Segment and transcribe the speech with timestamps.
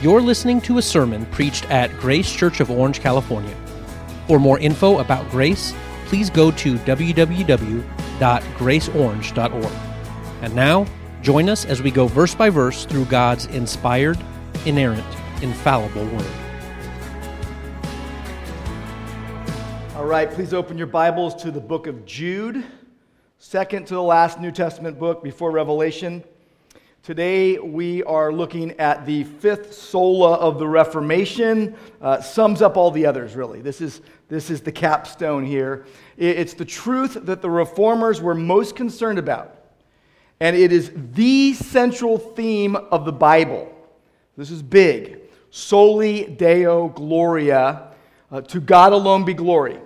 [0.00, 3.56] You're listening to a sermon preached at Grace Church of Orange, California.
[4.28, 5.74] For more info about Grace,
[6.06, 9.72] please go to www.graceorange.org.
[10.40, 10.86] And now,
[11.20, 14.16] join us as we go verse by verse through God's inspired,
[14.66, 15.04] inerrant,
[15.42, 16.30] infallible Word.
[19.96, 22.64] All right, please open your Bibles to the book of Jude,
[23.38, 26.22] second to the last New Testament book before Revelation.
[27.08, 31.74] Today we are looking at the fifth sola of the Reformation.
[32.02, 33.62] Uh, sums up all the others, really.
[33.62, 35.86] This is, this is the capstone here.
[36.18, 39.56] It's the truth that the reformers were most concerned about.
[40.38, 43.74] And it is the central theme of the Bible.
[44.36, 45.20] This is big.
[45.48, 47.90] Soli Deo Gloria.
[48.30, 49.78] Uh, to God alone be glory.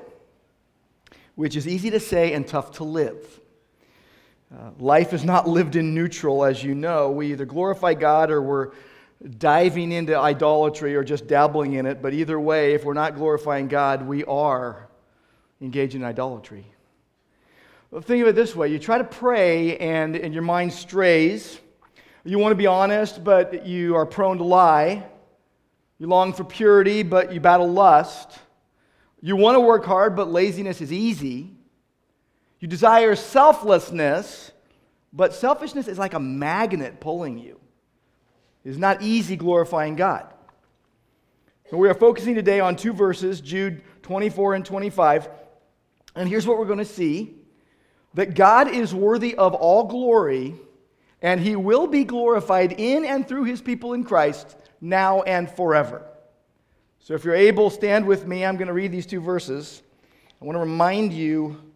[1.36, 3.39] Which is easy to say and tough to live.
[4.52, 7.11] Uh, life is not lived in neutral, as you know.
[7.11, 8.73] We either glorify God or we're
[9.38, 12.03] diving into idolatry or just dabbling in it.
[12.03, 14.89] But either way, if we're not glorifying God, we are
[15.62, 16.67] engaged in idolatry.
[17.91, 21.58] Well, think of it this way you try to pray and, and your mind strays.
[22.25, 25.06] You want to be honest, but you are prone to lie.
[25.98, 28.39] You long for purity, but you battle lust.
[29.23, 31.52] You want to work hard, but laziness is easy.
[32.62, 34.52] You desire selflessness,
[35.12, 37.58] but selfishness is like a magnet pulling you.
[38.64, 40.32] It's not easy glorifying God.
[41.68, 45.28] So we are focusing today on two verses, Jude 24 and 25.
[46.14, 47.34] And here's what we're going to see
[48.14, 50.55] that God is worthy of all glory,
[51.20, 56.06] and he will be glorified in and through his people in Christ now and forever.
[57.00, 58.44] So if you're able, stand with me.
[58.44, 59.83] I'm going to read these two verses.
[60.40, 61.72] I want to remind you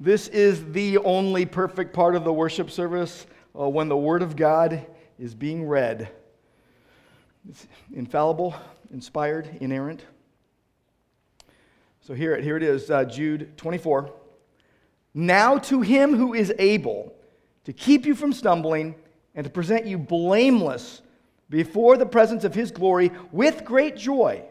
[0.00, 3.26] this is the only perfect part of the worship service
[3.58, 4.84] uh, when the Word of God
[5.18, 6.08] is being read.
[7.48, 8.54] It's infallible,
[8.92, 10.04] inspired, inerrant.
[12.00, 14.12] So here, it, here it is, uh, Jude 24.
[15.14, 17.14] Now to him who is able
[17.64, 18.94] to keep you from stumbling
[19.34, 21.02] and to present you blameless
[21.48, 24.42] before the presence of his glory with great joy.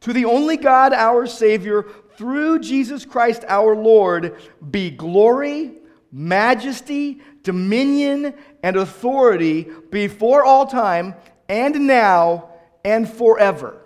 [0.00, 1.86] To the only God, our Savior,
[2.18, 4.36] through Jesus Christ our Lord
[4.72, 5.70] be glory,
[6.10, 11.14] majesty, dominion, and authority before all time
[11.48, 12.48] and now
[12.84, 13.80] and forever.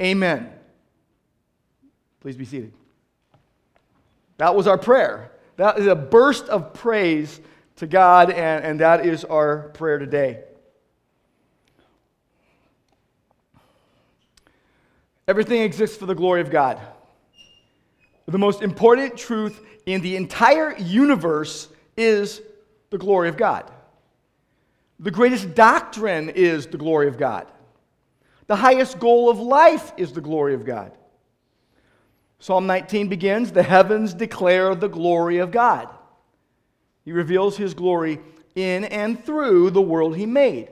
[0.00, 0.50] Amen.
[2.20, 2.72] Please be seated.
[4.38, 5.30] That was our prayer.
[5.56, 7.38] That is a burst of praise
[7.76, 10.42] to God, and, and that is our prayer today.
[15.28, 16.80] Everything exists for the glory of God
[18.32, 22.40] the most important truth in the entire universe is
[22.90, 23.70] the glory of God.
[24.98, 27.46] The greatest doctrine is the glory of God.
[28.46, 30.92] The highest goal of life is the glory of God.
[32.38, 35.88] Psalm 19 begins The heavens declare the glory of God.
[37.04, 38.20] He reveals his glory
[38.54, 40.68] in and through the world he made.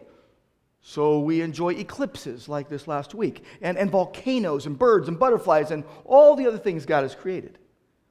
[0.82, 5.70] So we enjoy eclipses like this last week, and, and volcanoes, and birds, and butterflies,
[5.70, 7.58] and all the other things God has created.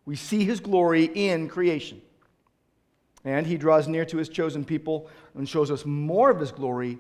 [0.06, 2.02] We see his glory in creation.
[3.26, 7.00] And he draws near to his chosen people and shows us more of his glory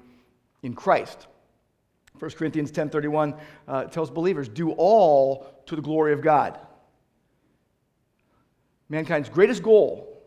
[0.63, 1.27] in Christ.
[2.17, 6.59] 1 Corinthians 10.31 uh, tells believers, do all to the glory of God.
[8.89, 10.21] Mankind's greatest goal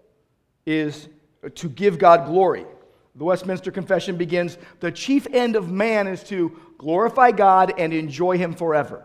[0.65, 1.09] is
[1.57, 2.65] to give God glory.
[3.15, 8.39] The Westminster Confession begins The chief end of man is to glorify God and enjoy
[8.39, 9.05] Him forever.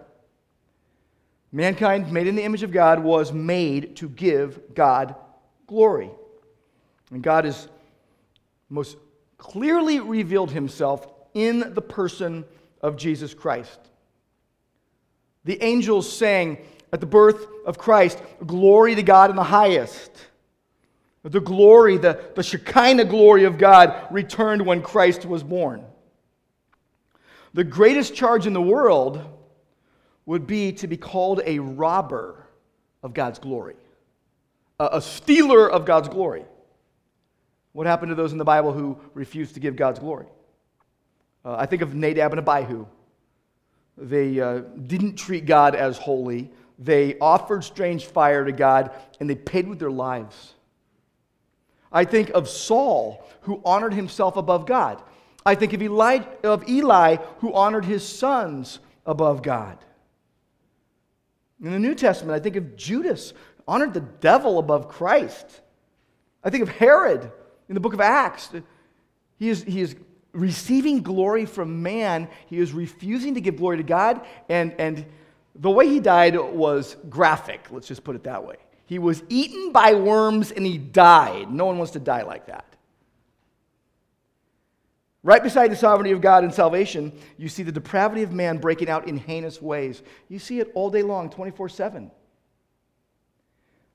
[1.51, 5.15] Mankind, made in the image of God, was made to give God
[5.65, 6.09] glory.
[7.11, 7.67] And God has
[8.69, 8.97] most
[9.37, 12.45] clearly revealed Himself in the person
[12.81, 13.79] of Jesus Christ.
[15.45, 16.57] The angels sang
[16.91, 20.11] at the birth of Christ, Glory to God in the highest.
[21.29, 25.83] The glory, the, the Shekinah glory of God returned when Christ was born.
[27.53, 29.21] The greatest charge in the world
[30.25, 32.47] would be to be called a robber
[33.03, 33.75] of God's glory,
[34.79, 36.45] a, a stealer of God's glory.
[37.73, 40.27] What happened to those in the Bible who refused to give God's glory?
[41.43, 42.85] Uh, I think of Nadab and Abihu.
[43.97, 46.51] They uh, didn't treat God as holy.
[46.79, 50.53] They offered strange fire to God, and they paid with their lives.
[51.97, 55.01] I think of Saul, who honored himself above God.
[55.43, 59.79] I think of Eli, of Eli, who honored his sons above God.
[61.59, 63.33] In the New Testament, I think of Judas,
[63.67, 65.61] honored the devil above Christ.
[66.43, 67.31] I think of Herod
[67.67, 68.51] in the book of Acts.
[69.37, 69.95] He is, he is
[70.33, 72.29] receiving glory from man.
[72.45, 74.23] He is refusing to give glory to God.
[74.49, 75.03] And, and
[75.55, 78.57] the way he died was graphic, let's just put it that way.
[78.87, 81.51] He was eaten by worms and he died.
[81.51, 82.65] No one wants to die like that.
[85.23, 88.89] Right beside the sovereignty of God and salvation, you see the depravity of man breaking
[88.89, 90.01] out in heinous ways.
[90.29, 92.09] You see it all day long, 24 7.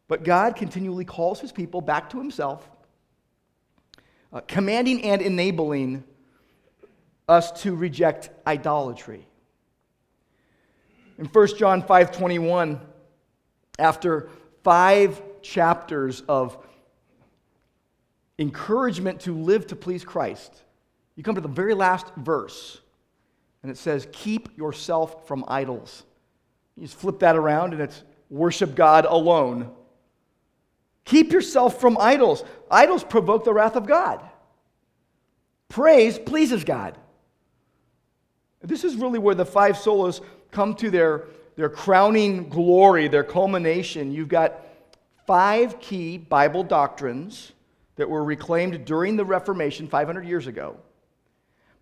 [0.09, 2.69] But God continually calls his people back to himself,
[4.31, 6.05] uh, commanding and enabling
[7.27, 9.27] us to reject idolatry.
[11.17, 12.79] In 1 John 5:21,
[13.79, 14.29] after
[14.63, 16.57] 5 chapters of
[18.39, 20.63] encouragement to live to please Christ,
[21.17, 22.81] you come to the very last verse,
[23.63, 26.05] and it says, Keep yourself from idols.
[26.77, 29.71] You just flip that around, and it's worship God alone.
[31.05, 32.45] Keep yourself from idols.
[32.71, 34.23] Idols provoke the wrath of God.
[35.69, 36.97] Praise pleases God.
[38.63, 40.21] This is really where the five solas
[40.51, 41.25] come to their,
[41.57, 44.13] their crowning glory, their culmination.
[44.13, 44.61] You've got
[45.27, 47.53] five key Bible doctrines
[47.97, 50.77] that were reclaimed during the Reformation 500 years ago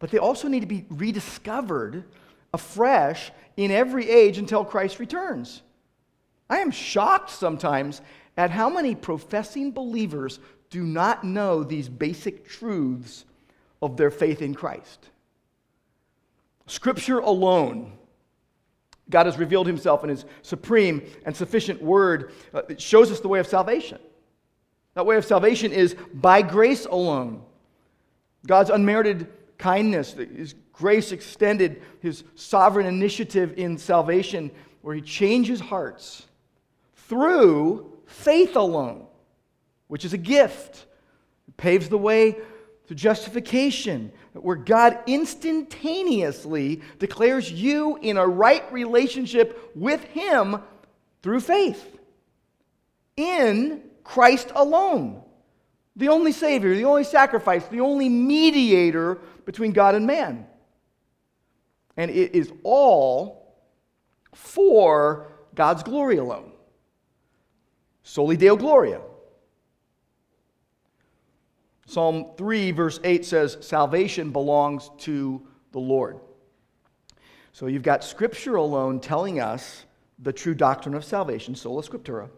[0.01, 2.05] but they also need to be rediscovered
[2.53, 5.63] afresh in every age until Christ returns.
[6.49, 8.01] I am shocked sometimes
[8.37, 10.41] at how many professing believers
[10.71, 13.25] do not know these basic truths
[13.81, 15.11] of their faith in Christ.
[16.67, 17.93] Scripture alone,
[19.11, 22.33] God has revealed himself in his supreme and sufficient word.
[22.55, 23.99] Uh, it shows us the way of salvation.
[24.95, 27.43] That way of salvation is by grace alone.
[28.47, 29.29] God's unmerited
[29.59, 34.51] kindness, His grace extended, His sovereign initiative in salvation,
[34.83, 36.27] where He changes hearts
[36.95, 39.07] through faith alone,
[39.89, 40.87] which is a gift.
[41.49, 42.37] It paves the way
[42.91, 50.57] to justification, where God instantaneously declares you in a right relationship with Him
[51.23, 52.01] through faith
[53.17, 55.23] in Christ alone.
[55.95, 60.49] The only Savior, the only sacrifice, the only mediator between God and man.
[61.97, 63.55] And it is all
[64.35, 66.51] for God's glory alone.
[68.03, 69.01] Soli Deo Gloria.
[71.91, 76.21] Psalm 3, verse 8 says, Salvation belongs to the Lord.
[77.53, 79.87] So you've got Scripture alone telling us
[80.21, 82.29] the true doctrine of salvation, sola scriptura.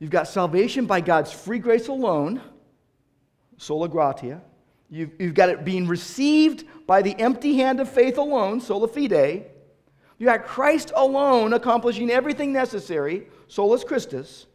[0.00, 2.40] You've got salvation by God's free grace alone,
[3.58, 4.40] sola gratia.
[4.90, 9.46] You've, you've got it being received by the empty hand of faith alone, sola fide.
[10.18, 14.46] You've got Christ alone accomplishing everything necessary, solus Christus.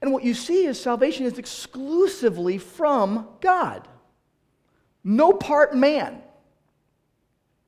[0.00, 3.88] And what you see is salvation is exclusively from God,
[5.02, 6.22] no part man.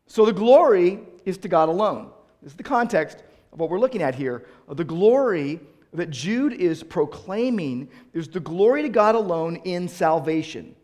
[0.07, 2.11] So the glory is to God alone.
[2.43, 3.23] This is the context
[3.53, 4.47] of what we're looking at here.
[4.69, 5.61] The glory
[5.93, 10.75] that Jude is proclaiming is the glory to God alone in salvation.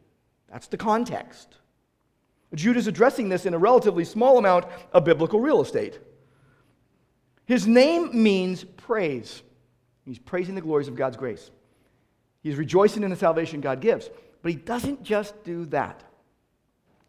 [0.50, 1.56] That's the context.
[2.55, 5.99] Jude is addressing this in a relatively small amount of biblical real estate.
[7.46, 9.43] His name means praise.
[10.04, 11.50] He's praising the glories of God's grace.
[12.42, 14.10] He's rejoicing in the salvation God gives.
[14.42, 16.04] But he doesn't just do that.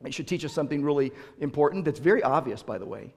[0.03, 3.13] It should teach us something really important that's very obvious, by the way.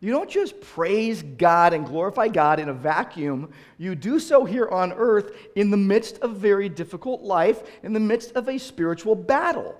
[0.00, 3.52] You don't just praise God and glorify God in a vacuum.
[3.76, 8.00] You do so here on earth in the midst of very difficult life, in the
[8.00, 9.78] midst of a spiritual battle.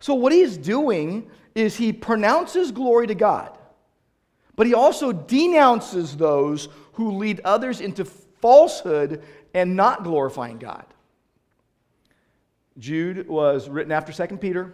[0.00, 3.56] So, what he's doing is he pronounces glory to God,
[4.56, 8.04] but he also denounces those who lead others into
[8.46, 9.24] falsehood
[9.54, 10.84] and not glorifying God.
[12.78, 14.72] Jude was written after 2 Peter,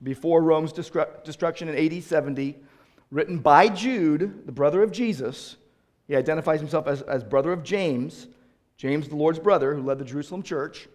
[0.00, 2.56] before Rome's destruction in AD 70
[3.10, 5.56] written by Jude, the brother of Jesus.
[6.06, 8.28] He identifies himself as, as brother of James,
[8.76, 10.88] James, the Lord's brother, who led the Jerusalem church.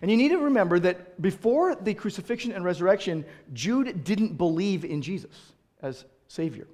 [0.00, 5.02] And you need to remember that before the crucifixion and resurrection, Jude didn't believe in
[5.02, 6.66] Jesus as Savior.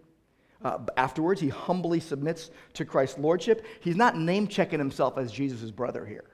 [0.64, 3.66] Uh, afterwards, he humbly submits to Christ's lordship.
[3.81, 6.25] He's not name checking himself as Jesus' brother here.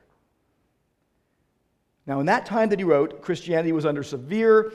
[2.06, 4.73] Now, in that time that he wrote, Christianity was under severe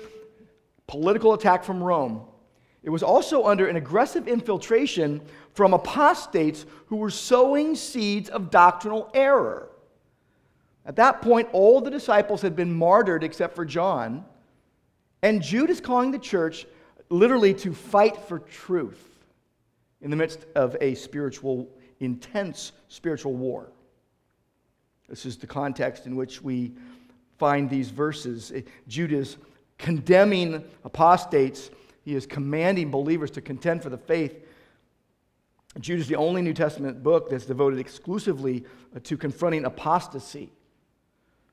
[0.88, 2.26] political attack from Rome.
[2.84, 5.22] It was also under an aggressive infiltration
[5.54, 9.70] from apostates who were sowing seeds of doctrinal error.
[10.86, 14.26] At that point, all the disciples had been martyred except for John.
[15.22, 16.66] And Jude is calling the church
[17.10, 19.13] literally to fight for truth
[20.04, 21.68] in the midst of a spiritual,
[22.00, 23.72] intense spiritual war.
[25.10, 26.74] This is the context in which we
[27.38, 28.52] find these verses.
[28.88, 29.38] Jude is
[29.78, 31.72] condemning apostates,
[32.04, 34.36] he is commanding believers to contend for the faith.
[35.80, 38.64] Jude is the only New Testament book that's devoted exclusively
[38.96, 40.52] uh, to confronting apostasy.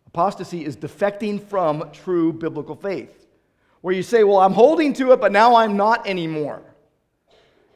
[0.09, 3.26] Apostasy is defecting from true biblical faith,
[3.80, 6.62] where you say, Well, I'm holding to it, but now I'm not anymore.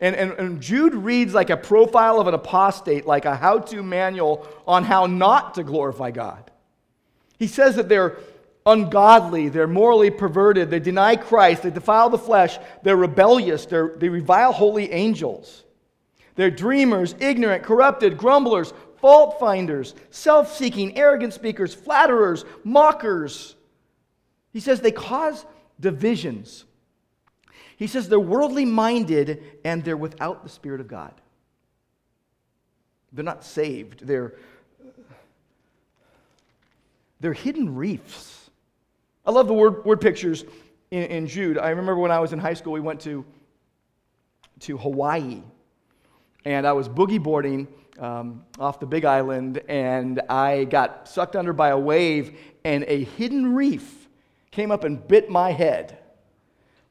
[0.04, 3.82] And, and, and Jude reads like a profile of an apostate, like a how to
[3.82, 6.50] manual on how not to glorify God.
[7.38, 8.18] He says that they're
[8.66, 14.10] ungodly, they're morally perverted, they deny Christ, they defile the flesh, they're rebellious, they're, they
[14.10, 15.64] revile holy angels.
[16.34, 23.56] They're dreamers, ignorant, corrupted, grumblers, fault finders, self seeking, arrogant speakers, flatterers, mockers.
[24.52, 25.46] He says they cause
[25.80, 26.66] divisions.
[27.76, 31.12] He says they're worldly minded and they're without the Spirit of God.
[33.12, 34.06] They're not saved.
[34.06, 34.34] They're,
[37.20, 38.50] they're hidden reefs.
[39.24, 40.44] I love the word, word pictures
[40.90, 41.58] in, in Jude.
[41.58, 43.24] I remember when I was in high school, we went to,
[44.60, 45.42] to Hawaii.
[46.44, 51.52] And I was boogie boarding um, off the big island, and I got sucked under
[51.52, 54.08] by a wave, and a hidden reef
[54.50, 55.98] came up and bit my head.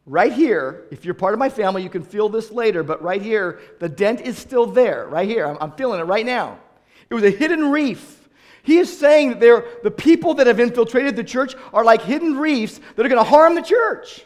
[0.06, 3.22] Right here, if you're part of my family, you can feel this later, but right
[3.22, 5.08] here, the dent is still there.
[5.08, 6.60] Right here, I'm, I'm feeling it right now.
[7.10, 8.28] It was a hidden reef.
[8.64, 12.38] He is saying that they're, the people that have infiltrated the church are like hidden
[12.38, 14.26] reefs that are going to harm the church.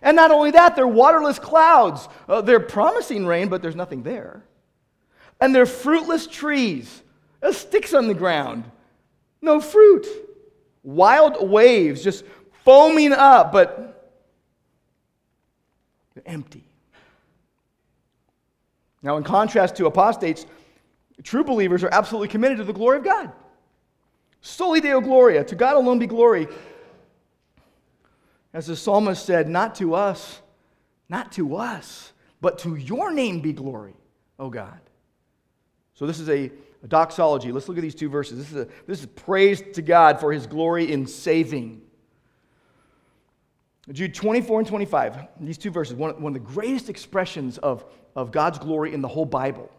[0.00, 2.08] And not only that, they're waterless clouds.
[2.28, 4.42] Uh, they're promising rain, but there's nothing there.
[5.40, 7.02] And they're fruitless trees,
[7.42, 8.64] uh, sticks on the ground,
[9.40, 10.06] no fruit.
[10.82, 12.24] Wild waves just
[12.64, 13.91] foaming up, but
[16.14, 16.64] they're empty.
[19.02, 20.46] Now, in contrast to apostates,
[21.22, 23.32] true believers are absolutely committed to the glory of God.
[24.40, 26.48] Soli Deo Gloria, to God alone be glory.
[28.52, 30.40] As the psalmist said, not to us,
[31.08, 33.94] not to us, but to your name be glory,
[34.38, 34.80] O God.
[35.94, 36.50] So this is a,
[36.82, 37.52] a doxology.
[37.52, 38.38] Let's look at these two verses.
[38.38, 41.82] This is, a, this is praise to God for his glory in saving.
[43.90, 47.84] Jude 24 and 25, these two verses, one, one of the greatest expressions of,
[48.14, 49.70] of God's glory in the whole Bible.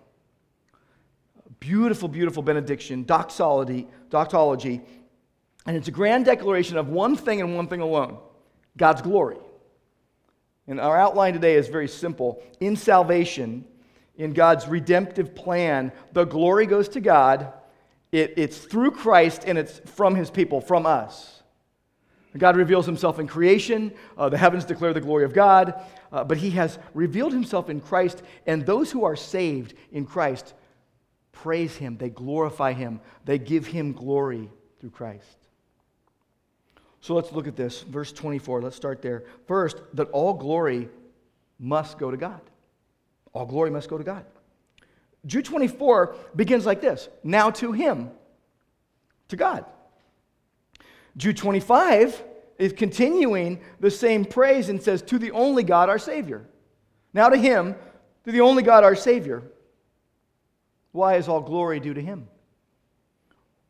[1.62, 4.82] Beautiful, beautiful benediction, doxology, doxology,
[5.66, 8.18] and it's a grand declaration of one thing and one thing alone
[8.76, 9.38] God's glory.
[10.68, 12.44] And our outline today is very simple.
[12.60, 13.66] In salvation,
[14.16, 17.54] in God's redemptive plan, the glory goes to God.
[18.12, 21.43] It, it's through Christ and it's from his people, from us.
[22.38, 23.94] God reveals himself in creation.
[24.18, 25.80] Uh, the heavens declare the glory of God.
[26.12, 30.54] Uh, but he has revealed himself in Christ, and those who are saved in Christ
[31.32, 34.50] praise him, they glorify him, they give him glory
[34.80, 35.38] through Christ.
[37.02, 37.82] So let's look at this.
[37.82, 39.26] Verse 24, let's start there.
[39.46, 40.90] First, that all glory
[41.60, 42.42] must go to God.
[43.34, 44.26] All glory must go to God.
[45.26, 48.12] Jude 24 begins like this Now to him,
[49.30, 49.66] to God.
[51.18, 52.24] Jude 25
[52.58, 56.46] is continuing the same praise and says, To the only God, our Savior.
[57.14, 57.76] Now to Him,
[58.26, 59.44] to the only God, our Savior.
[60.92, 62.28] Why is all glory due to Him?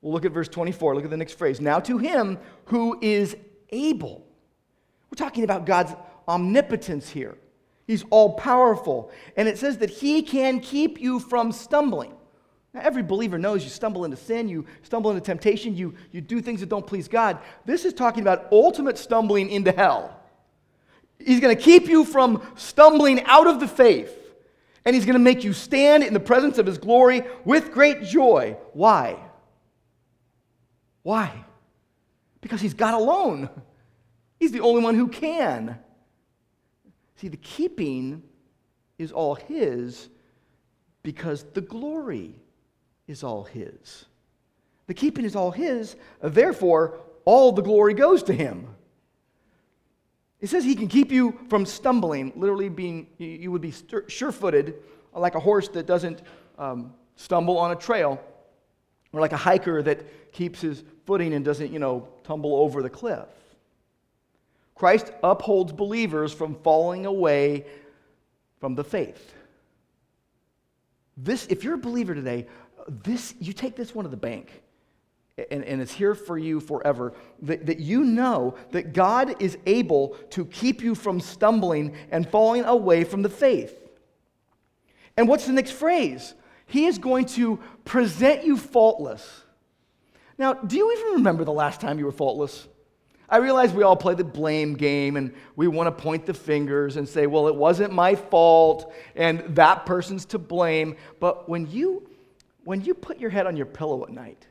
[0.02, 0.96] We'll look at verse 24.
[0.96, 1.62] Look at the next phrase.
[1.62, 3.36] Now to Him who is
[3.70, 4.26] able.
[5.10, 5.94] We're talking about God's
[6.28, 7.38] omnipotence here.
[7.88, 9.12] He's all powerful.
[9.36, 12.14] And it says that He can keep you from stumbling.
[12.74, 16.42] Now, every believer knows you stumble into sin, you stumble into temptation, you, you do
[16.42, 17.38] things that don't please God.
[17.66, 20.20] This is talking about ultimate stumbling into hell.
[21.20, 24.18] He's going to keep you from stumbling out of the faith,
[24.86, 28.04] and He's going to make you stand in the presence of His glory with great
[28.04, 28.58] joy.
[28.74, 29.20] Why?
[31.04, 31.46] Why?
[32.42, 33.50] Because He's God alone.
[34.40, 35.78] He's the only one who can.
[37.18, 38.24] See, the keeping
[38.98, 40.10] is all His
[41.04, 42.43] because the glory
[43.08, 44.06] is all His.
[44.88, 48.68] The keeping is all His, therefore, all the glory goes to Him.
[50.40, 53.74] It says He can keep you from stumbling, literally being, you would be
[54.08, 54.76] sure footed,
[55.14, 56.22] like a horse that doesn't
[56.58, 58.22] um, stumble on a trail,
[59.12, 62.90] or like a hiker that keeps his footing and doesn't, you know, tumble over the
[62.90, 63.28] cliff.
[64.76, 67.66] Christ upholds believers from falling away
[68.60, 69.34] from the faith.
[71.16, 72.48] This, if you're a believer today,
[72.88, 74.62] this, you take this one to the bank.
[75.50, 77.12] And, and, it's here for you forever.
[77.42, 82.66] That, that you know that God is able to keep you from stumbling and falling
[82.66, 83.76] away from the faith.
[85.18, 86.36] And what's the next phrase?
[86.68, 89.44] He is going to present you faultless.
[90.38, 92.68] Now, do you even remember the last time you were faultless?
[93.30, 96.98] I realize we all play the blame game and we want to point the fingers
[96.98, 100.96] and say, well, it wasn't my fault and that person's to blame.
[101.20, 102.08] But when you,
[102.64, 104.48] when you put your head on your pillow at night,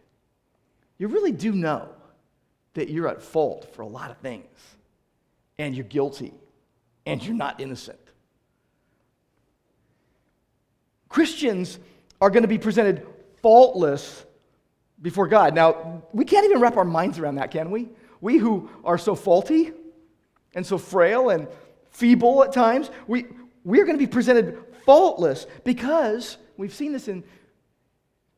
[0.99, 1.89] you really do know
[2.75, 4.47] that you're at fault for a lot of things
[5.59, 6.33] and you're guilty
[7.07, 7.99] and you're not innocent.
[11.09, 11.79] Christians
[12.21, 13.07] are going to be presented
[13.43, 14.25] faultless
[15.03, 15.55] before God.
[15.55, 17.91] Now, we can't even wrap our minds around that, can we?
[18.21, 19.73] We who are so faulty
[20.55, 21.49] and so frail and
[21.91, 23.27] feeble at times, we,
[23.65, 27.25] we're going to be presented faultless because we've seen this in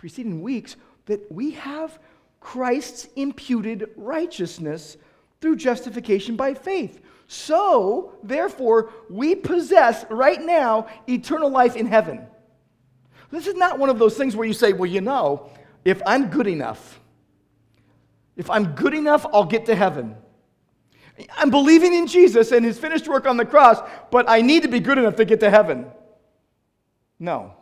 [0.04, 1.98] preceding weeks that we have
[2.38, 4.98] Christ's imputed righteousness
[5.40, 7.00] through justification by faith.
[7.26, 12.20] So, therefore, we possess right now eternal life in heaven.
[13.30, 15.48] This is not one of those things where you say, well, you know,
[15.86, 17.00] if I'm good enough,
[18.36, 20.16] if I'm good enough, I'll get to heaven.
[21.34, 23.80] I'm believing in Jesus and his finished work on the cross,
[24.10, 25.86] but I need to be good enough to get to heaven.
[27.18, 27.54] No.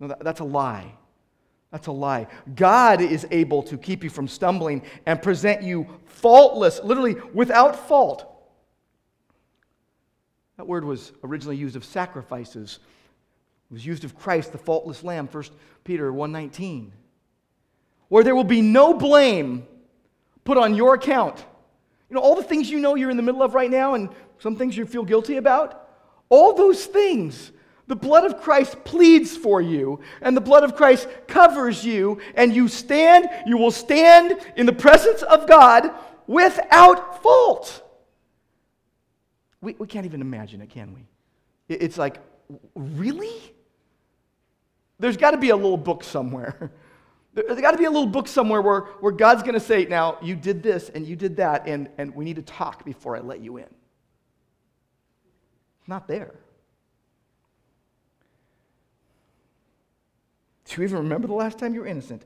[0.00, 0.96] No, that, that's a lie.
[1.72, 2.28] That's a lie.
[2.54, 8.28] God is able to keep you from stumbling and present you faultless, literally without fault.
[10.58, 12.78] That word was originally used of sacrifices.
[13.70, 15.44] It was used of Christ, the faultless lamb, 1
[15.82, 16.92] Peter 1:19.
[18.08, 19.66] Where there will be no blame
[20.44, 21.42] put on your account.
[22.10, 24.10] You know, all the things you know you're in the middle of right now and
[24.38, 25.88] some things you feel guilty about,
[26.28, 27.50] all those things,
[27.92, 32.56] the blood of Christ pleads for you, and the blood of Christ covers you, and
[32.56, 35.90] you stand, you will stand in the presence of God
[36.26, 37.86] without fault.
[39.60, 41.06] We, we can't even imagine it, can we?
[41.68, 42.16] It's like,
[42.74, 43.52] really?
[44.98, 46.72] There's got to be a little book somewhere
[47.34, 50.16] There's got to be a little book somewhere where, where God's going to say, now,
[50.22, 53.20] you did this and you did that, and, and we need to talk before I
[53.20, 53.64] let you in.
[55.80, 56.34] It's not there.
[60.74, 62.24] Do you even remember the last time you were innocent?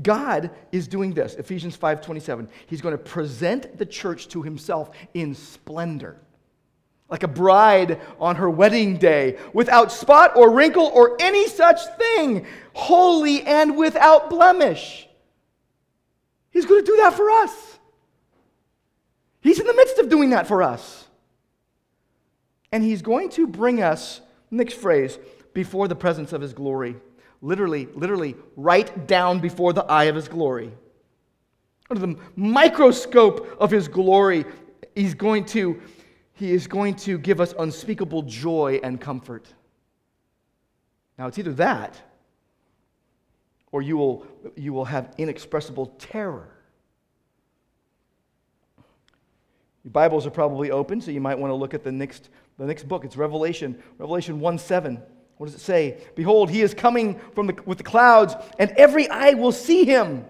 [0.00, 2.48] God is doing this, Ephesians 5:27.
[2.66, 6.20] He's going to present the church to himself in splendor
[7.08, 12.46] like a bride on her wedding day, without spot or wrinkle or any such thing,
[12.72, 15.06] holy and without blemish.
[16.50, 17.78] He's going to do that for us.
[19.42, 21.06] He's in the midst of doing that for us.
[22.72, 25.18] And he's going to bring us, next phrase,
[25.52, 26.96] before the presence of his glory.
[27.44, 30.72] Literally, literally, right down before the eye of his glory.
[31.90, 34.46] Under the microscope of his glory,
[34.94, 35.78] he's going to
[36.32, 39.46] he is going to give us unspeakable joy and comfort.
[41.18, 42.00] Now, it's either that
[43.72, 44.26] or you will,
[44.56, 46.48] you will have inexpressible terror.
[49.84, 52.64] Your Bibles are probably open, so you might want to look at the next, the
[52.64, 53.04] next book.
[53.04, 55.02] It's Revelation, Revelation 1 7.
[55.36, 55.98] What does it say?
[56.14, 60.24] Behold, he is coming from the, with the clouds, and every eye will see him,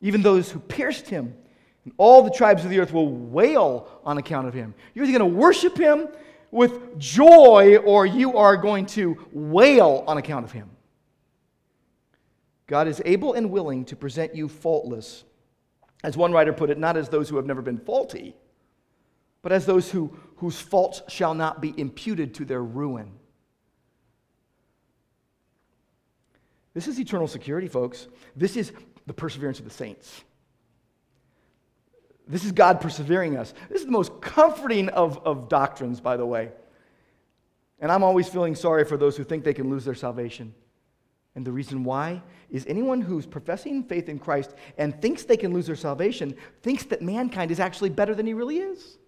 [0.00, 1.34] even those who pierced him
[1.88, 4.74] and all the tribes of the earth will wail on account of him.
[4.92, 6.08] You're either going to worship him
[6.50, 10.68] with joy or you are going to wail on account of him.
[12.66, 15.24] God is able and willing to present you faultless.
[16.04, 18.36] As one writer put it, not as those who have never been faulty,
[19.42, 23.12] but as those who, whose faults shall not be imputed to their ruin.
[26.74, 28.08] This is eternal security, folks.
[28.36, 28.72] This is
[29.06, 30.22] the perseverance of the saints.
[32.28, 33.54] This is God persevering us.
[33.68, 36.50] This is the most comforting of, of doctrines, by the way.
[37.80, 40.54] And I'm always feeling sorry for those who think they can lose their salvation.
[41.34, 45.54] And the reason why is anyone who's professing faith in Christ and thinks they can
[45.54, 48.98] lose their salvation thinks that mankind is actually better than he really is.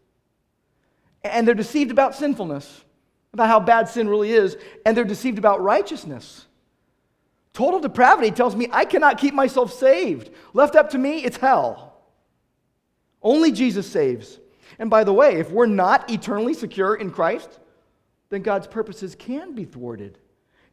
[1.23, 2.85] And they're deceived about sinfulness,
[3.33, 6.47] about how bad sin really is, and they're deceived about righteousness.
[7.53, 10.31] Total depravity tells me I cannot keep myself saved.
[10.55, 11.95] Left up to me, it's hell.
[13.23, 14.39] Only Jesus saves.
[14.79, 17.59] And by the way, if we're not eternally secure in Christ,
[18.31, 20.17] then God's purposes can be thwarted,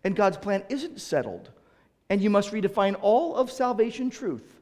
[0.03, 1.49] and God's plan isn't settled,
[2.09, 4.59] and you must redefine all of salvation truth.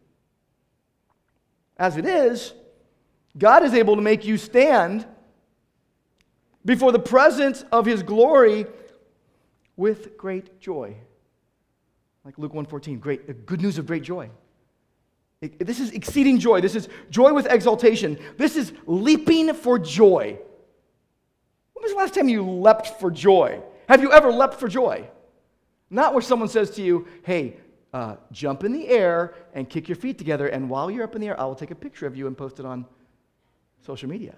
[1.77, 2.53] As it is,
[3.37, 5.05] God is able to make you stand
[6.65, 8.65] before the presence of his glory
[9.77, 10.97] with great joy.
[12.23, 14.29] Like Luke 1:14, great good news of great joy.
[15.41, 16.61] This is exceeding joy.
[16.61, 18.17] This is joy with exaltation.
[18.37, 20.39] This is leaping for joy.
[21.73, 23.61] When was the last time you leapt for joy?
[23.87, 25.07] Have you ever leapt for joy?
[25.89, 27.57] Not where someone says to you, hey,
[27.93, 30.47] uh, jump in the air and kick your feet together.
[30.47, 32.35] And while you're up in the air, I will take a picture of you and
[32.35, 32.85] post it on
[33.85, 34.35] social media.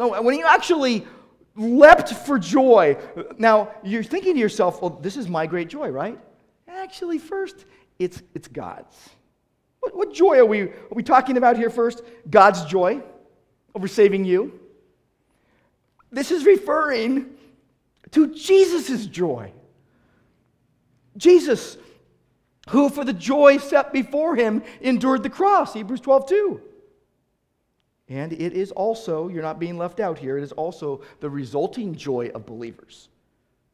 [0.00, 1.06] No, when you actually
[1.54, 2.96] leapt for joy,
[3.36, 6.18] now you're thinking to yourself, well, this is my great joy, right?
[6.66, 7.66] Actually, first,
[7.98, 8.96] it's, it's God's.
[9.80, 12.02] What, what joy are we, are we talking about here first?
[12.30, 13.02] God's joy
[13.74, 14.58] over saving you.
[16.10, 17.34] This is referring
[18.12, 19.52] to Jesus' joy.
[21.18, 21.76] Jesus,
[22.70, 26.60] who for the joy set before him endured the cross, Hebrews 12 2.
[28.10, 31.94] And it is also, you're not being left out here, it is also the resulting
[31.94, 33.08] joy of believers.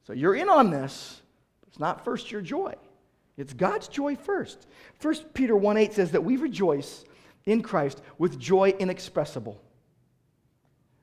[0.06, 1.22] So you're in on this,
[1.66, 2.74] it's not first your joy.
[3.38, 4.66] It's God's joy first.
[5.02, 7.04] 1 Peter 1 8 says that we rejoice
[7.46, 9.60] in Christ with joy inexpressible.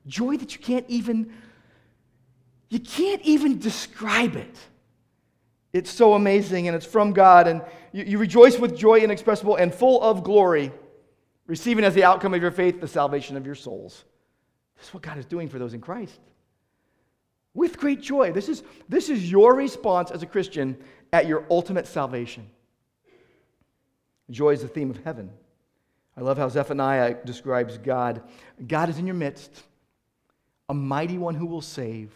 [0.06, 1.32] Joy that you can't even
[2.70, 4.56] you can't even describe it.
[5.72, 9.72] It's so amazing and it's from God, and you, you rejoice with joy inexpressible and
[9.72, 10.72] full of glory,
[11.46, 14.04] receiving as the outcome of your faith the salvation of your souls.
[14.76, 16.20] This is what God is doing for those in Christ.
[17.54, 18.32] With great joy.
[18.32, 20.76] This is, this is your response as a Christian
[21.12, 22.48] at your ultimate salvation.
[24.30, 25.30] Joy is the theme of heaven.
[26.16, 28.22] I love how Zephaniah describes God.
[28.66, 29.62] God is in your midst,
[30.68, 32.10] a mighty one who will save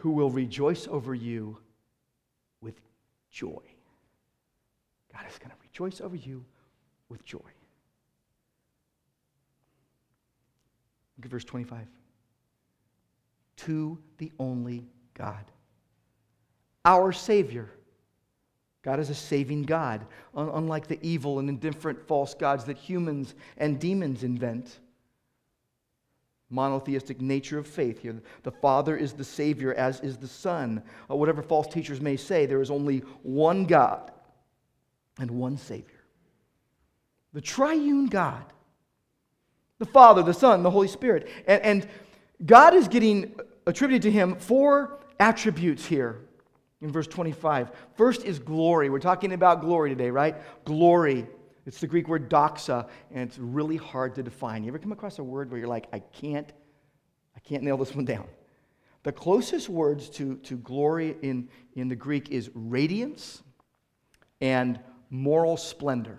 [0.00, 1.58] who will rejoice over you
[2.62, 2.80] with
[3.30, 3.60] joy.
[5.12, 6.44] God is going to rejoice over you
[7.10, 7.38] with joy.
[11.18, 11.86] Look at verse 25.
[13.58, 15.44] To the only God,
[16.84, 17.68] our Savior.
[18.82, 23.78] God is a saving God, unlike the evil and indifferent false gods that humans and
[23.78, 24.78] demons invent
[26.50, 28.20] monotheistic nature of faith here.
[28.42, 30.82] The Father is the Savior, as is the Son.
[31.08, 34.10] Uh, whatever false teachers may say, there is only one God
[35.18, 35.99] and one Savior.
[37.32, 38.44] The triune God,
[39.78, 41.28] the Father, the Son, the Holy Spirit.
[41.46, 41.88] And, and
[42.44, 43.34] God is getting
[43.66, 46.20] attributed to him four attributes here
[46.80, 47.70] in verse 25.
[47.94, 48.90] First is glory.
[48.90, 50.36] We're talking about glory today, right?
[50.64, 51.26] Glory.
[51.66, 54.64] It's the Greek word doxa, and it's really hard to define.
[54.64, 56.50] You ever come across a word where you're like, I can't,
[57.36, 58.26] I can't nail this one down?
[59.02, 63.42] The closest words to, to glory in, in the Greek is radiance
[64.40, 66.18] and moral splendor.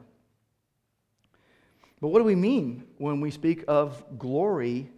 [2.02, 4.90] But what do we mean when we speak of glory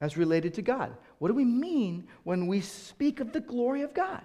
[0.00, 0.96] as related to God?
[1.18, 4.22] What do we mean when we speak of the glory of God?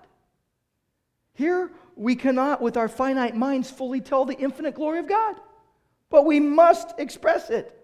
[1.33, 5.35] Here, we cannot, with our finite minds, fully tell the infinite glory of God,
[6.09, 7.77] but we must express it.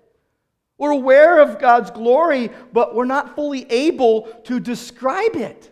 [0.77, 5.71] We're aware of God's glory, but we're not fully able to describe it.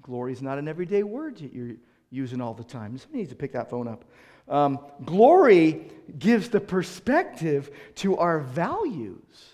[0.00, 1.76] Glory is not an everyday word that you're
[2.10, 2.96] using all the time.
[2.98, 4.04] Somebody needs to pick that phone up.
[4.48, 9.50] Um, glory gives the perspective to our values,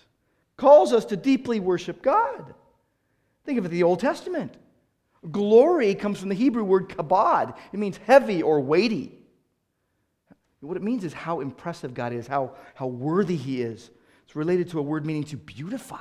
[0.57, 2.53] calls us to deeply worship God.
[3.45, 4.55] Think of it, the Old Testament.
[5.31, 7.55] Glory comes from the Hebrew word kabod.
[7.73, 9.19] It means heavy or weighty.
[10.61, 13.89] What it means is how impressive God is, how, how worthy He is.
[14.25, 15.97] It's related to a word meaning to beautify.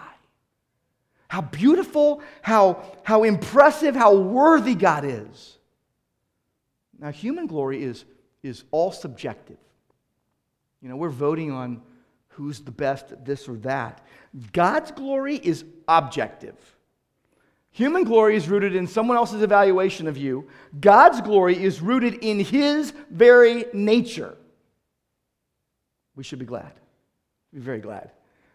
[1.28, 5.58] How beautiful, how, how impressive, how worthy God is.
[6.98, 8.04] Now, human glory is,
[8.42, 9.58] is all subjective.
[10.80, 11.82] You know, we're voting on
[12.28, 14.04] who's the best at this or that.
[14.52, 16.54] God's glory is objective.
[17.70, 20.48] Human glory is rooted in someone else's evaluation of you.
[20.80, 24.36] God's glory is rooted in His very nature.
[26.16, 26.72] We should be glad.
[27.52, 28.12] Be very glad.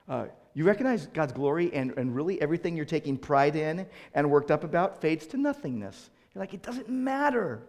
[0.07, 4.51] Uh, you recognize God's glory, and, and really everything you're taking pride in and worked
[4.51, 6.09] up about fades to nothingness.
[6.33, 7.63] You're like, it doesn't matter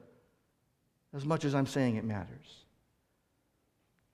[1.14, 2.64] as much as I'm saying it matters.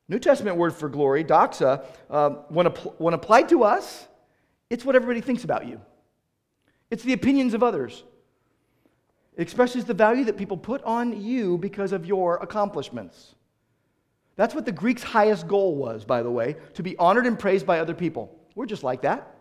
[0.08, 4.06] New Testament word for glory, doxa, uh, when, when applied to us,
[4.68, 5.80] it's what everybody thinks about you.
[6.90, 8.02] It's the opinions of others.
[9.36, 13.34] It expresses the value that people put on you because of your accomplishments.
[14.36, 17.64] That's what the Greeks' highest goal was, by the way, to be honored and praised
[17.64, 18.36] by other people.
[18.54, 19.36] We're just like that.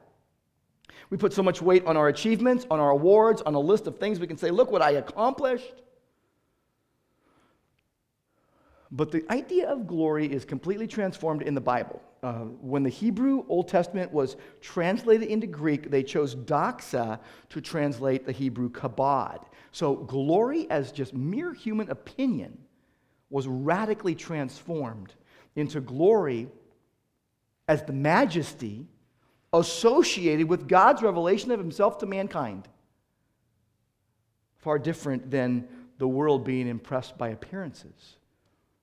[1.10, 3.98] We put so much weight on our achievements, on our awards, on a list of
[3.98, 5.82] things we can say, look what I accomplished.
[8.91, 12.02] But the idea of glory is completely transformed in the Bible.
[12.23, 18.25] Uh, when the Hebrew Old Testament was translated into Greek, they chose doxa to translate
[18.25, 19.45] the Hebrew kabod.
[19.71, 22.58] So glory, as just mere human opinion,
[23.30, 25.13] was radically transformed
[25.56, 26.47] into glory
[27.67, 28.88] as the majesty
[29.54, 32.67] associated with God's revelation of himself to mankind.
[34.58, 35.67] Far different than
[35.99, 38.17] the world being impressed by appearances.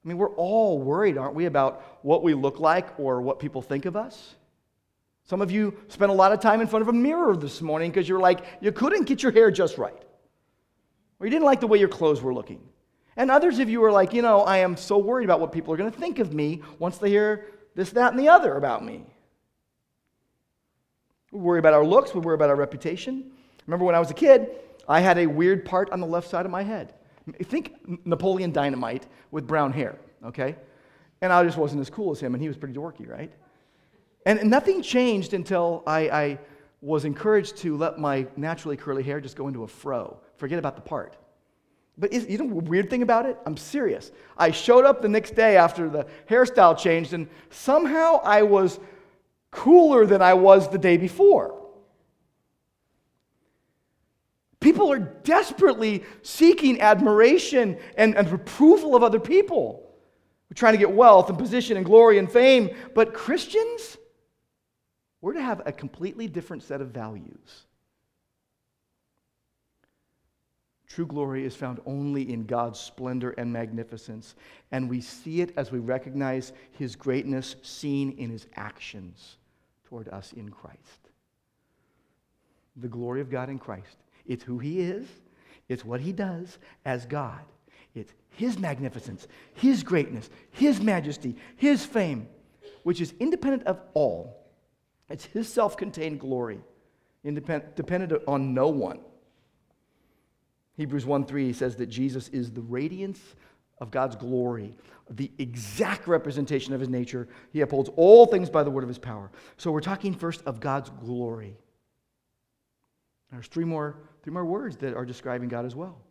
[0.06, 3.60] I mean, we're all worried, aren't we, about what we look like or what people
[3.60, 4.36] think of us?
[5.24, 7.90] Some of you spent a lot of time in front of a mirror this morning
[7.90, 10.00] because you're like, you couldn't get your hair just right.
[11.18, 12.60] Or you didn't like the way your clothes were looking.
[13.16, 15.74] And others of you are like, you know, I am so worried about what people
[15.74, 18.84] are going to think of me once they hear this, that, and the other about
[18.84, 19.06] me.
[21.32, 23.32] We worry about our looks, we worry about our reputation.
[23.66, 24.50] Remember when I was a kid,
[24.88, 26.94] I had a weird part on the left side of my head.
[27.42, 30.56] Think Napoleon Dynamite with brown hair, okay?
[31.20, 33.32] And I just wasn't as cool as him, and he was pretty dorky, right?
[34.24, 36.38] And nothing changed until I, I
[36.82, 40.18] was encouraged to let my naturally curly hair just go into a fro.
[40.36, 41.16] Forget about the part.
[41.98, 43.38] But is, you know the weird thing about it?
[43.46, 44.12] I'm serious.
[44.36, 48.78] I showed up the next day after the hairstyle changed, and somehow I was
[49.50, 51.65] cooler than I was the day before.
[54.66, 59.94] People are desperately seeking admiration and, and approval of other people.
[60.50, 62.74] We're trying to get wealth and position and glory and fame.
[62.92, 63.96] But Christians,
[65.20, 67.66] we're to have a completely different set of values.
[70.88, 74.34] True glory is found only in God's splendor and magnificence,
[74.72, 79.36] and we see it as we recognize his greatness seen in his actions
[79.84, 81.10] toward us in Christ.
[82.74, 85.06] The glory of God in Christ it's who he is,
[85.68, 87.40] it's what he does as God.
[87.94, 92.28] It's his magnificence, his greatness, his majesty, his fame,
[92.82, 94.46] which is independent of all.
[95.08, 96.60] It's his self contained glory,
[97.24, 99.00] independent, dependent on no one.
[100.76, 103.20] Hebrews 1 3 says that Jesus is the radiance
[103.80, 104.76] of God's glory,
[105.10, 107.28] the exact representation of his nature.
[107.52, 109.30] He upholds all things by the word of his power.
[109.56, 111.56] So we're talking first of God's glory.
[113.30, 116.02] There's three more Three more words that are describing God as well.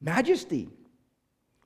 [0.00, 0.68] Majesty.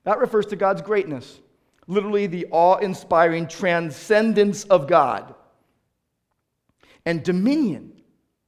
[0.03, 1.39] That refers to God's greatness,
[1.87, 5.33] literally, the awe inspiring transcendence of God.
[7.07, 7.91] And dominion.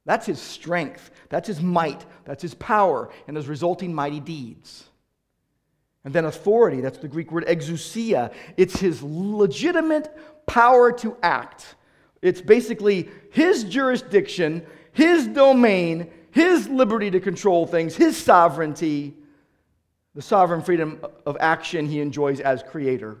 [0.04, 4.84] That's his strength, that's his might, that's his power, and his resulting mighty deeds.
[6.04, 8.32] And then authority, that's the Greek word exousia.
[8.56, 11.74] It's his legitimate power to act.
[12.22, 19.14] It's basically his jurisdiction, his domain, his liberty to control things, his sovereignty,
[20.14, 23.18] the sovereign freedom of action he enjoys as creator.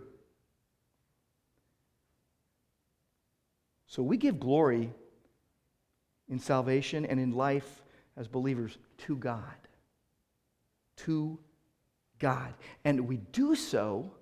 [3.86, 4.92] So we give glory
[6.28, 7.82] in salvation and in life
[8.16, 9.42] as believers to God.
[10.98, 11.38] To
[12.18, 12.54] God.
[12.84, 14.12] And we do so,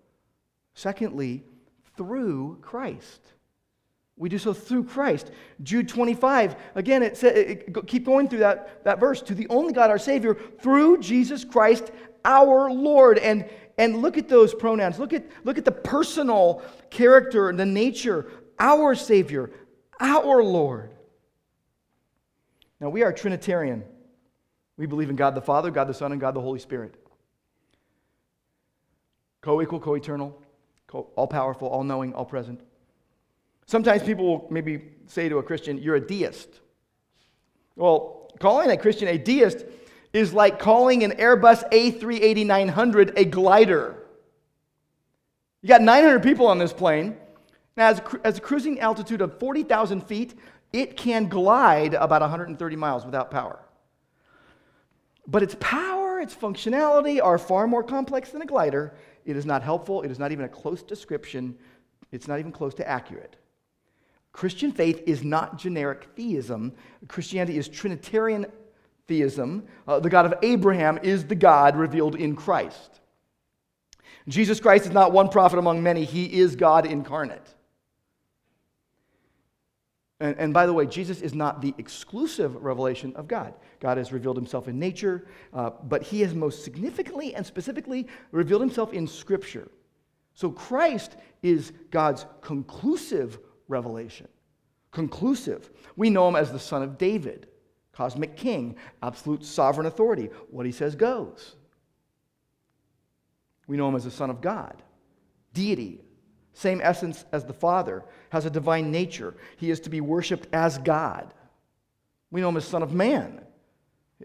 [0.75, 1.45] secondly,
[1.97, 3.21] through Christ.
[4.19, 5.31] We do so through Christ.
[5.63, 9.23] Jude 25, again, it says, it, keep going through that, that verse.
[9.23, 11.93] To the only God, our Savior, through Jesus Christ,
[12.25, 13.19] our Lord.
[13.19, 14.99] And, and look at those pronouns.
[14.99, 18.27] Look at, look at the personal character and the nature.
[18.59, 19.53] Our Savior,
[20.01, 20.91] our Lord.
[22.81, 23.85] Now, we are Trinitarian.
[24.77, 26.95] We believe in God the Father, God the Son, and God the Holy Spirit.
[29.43, 30.41] Co equal, co eternal,
[30.93, 32.61] all powerful, all knowing, all present.
[33.69, 36.49] Sometimes people will maybe say to a Christian, You're a deist.
[37.77, 39.65] Well, calling a Christian a deist
[40.15, 44.07] is like calling an Airbus A380 900 a glider.
[45.61, 47.19] You got 900 people on this plane.
[47.77, 50.35] Now, as, as a cruising altitude of 40,000 feet,
[50.73, 53.61] it can glide about 130 miles without power.
[55.27, 58.95] But its power, its functionality are far more complex than a glider.
[59.27, 60.01] It is not helpful.
[60.01, 61.55] It is not even a close description.
[62.13, 63.37] It's not even close to accurate.
[64.39, 66.73] Christian faith is not generic theism.
[67.09, 68.47] Christianity is Trinitarian
[69.09, 69.67] theism.
[69.89, 73.01] Uh, the God of Abraham is the God revealed in Christ.
[74.29, 77.53] Jesus Christ is not one prophet among many, he is God incarnate.
[80.21, 83.55] And, and, by the way, Jesus is not the exclusive revelation of God.
[83.81, 88.61] God has revealed himself in nature, uh, but he has most significantly and specifically revealed
[88.61, 89.69] himself in Scripture.
[90.35, 94.29] So Christ is God's conclusive revelation.
[94.91, 95.71] Conclusive.
[95.97, 97.49] We know him as the Son of David,
[97.93, 100.31] cosmic king, absolute sovereign authority.
[100.51, 101.55] What he says goes.
[103.67, 104.83] We know him as the Son of God,
[105.53, 106.01] deity,
[106.55, 109.37] same essence as the Father, has a divine nature.
[109.59, 111.33] He is to be worshiped as God.
[112.31, 113.43] We know him as Son of Man,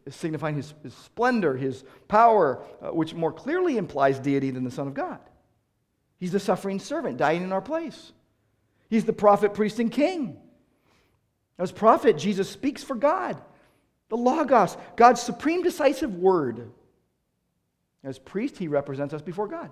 [0.10, 4.88] signifying his, his splendor, his power, uh, which more clearly implies deity than the Son
[4.88, 5.20] of God.
[6.20, 8.14] He's the suffering servant, dying in our place.
[8.94, 10.38] He's the prophet, priest, and king.
[11.58, 13.42] As prophet, Jesus speaks for God,
[14.10, 16.70] the Logos, God's supreme decisive word.
[18.04, 19.72] As priest, he represents us before God,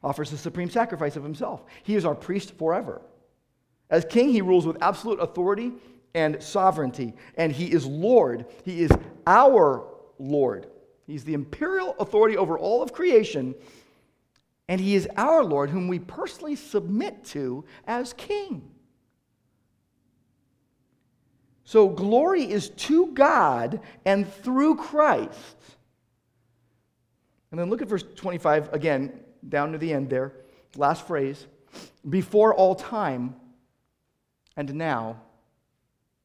[0.00, 1.64] offers the supreme sacrifice of himself.
[1.82, 3.02] He is our priest forever.
[3.90, 5.72] As king, he rules with absolute authority
[6.14, 8.46] and sovereignty, and he is Lord.
[8.64, 8.92] He is
[9.26, 9.88] our
[10.20, 10.68] Lord.
[11.08, 13.56] He's the imperial authority over all of creation,
[14.68, 18.70] and he is our Lord, whom we personally submit to as king.
[21.64, 25.56] So, glory is to God and through Christ.
[27.50, 30.32] And then look at verse 25 again, down to the end there.
[30.76, 31.46] Last phrase
[32.08, 33.34] before all time,
[34.56, 35.20] and now,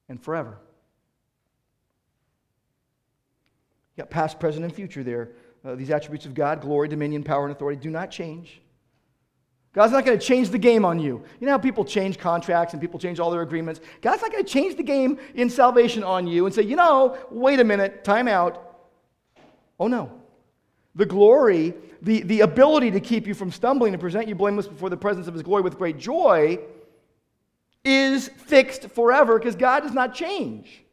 [0.07, 0.57] and forever.
[3.95, 5.31] You got past, present, and future there.
[5.63, 8.61] Uh, these attributes of God glory, dominion, power, and authority do not change.
[9.73, 11.23] God's not going to change the game on you.
[11.39, 13.79] You know how people change contracts and people change all their agreements?
[14.01, 17.17] God's not going to change the game in salvation on you and say, you know,
[17.29, 18.79] wait a minute, time out.
[19.79, 20.11] Oh no.
[20.95, 24.89] The glory, the, the ability to keep you from stumbling and present you blameless before
[24.89, 26.59] the presence of his glory with great joy
[27.85, 30.83] is fixed forever because God does not change.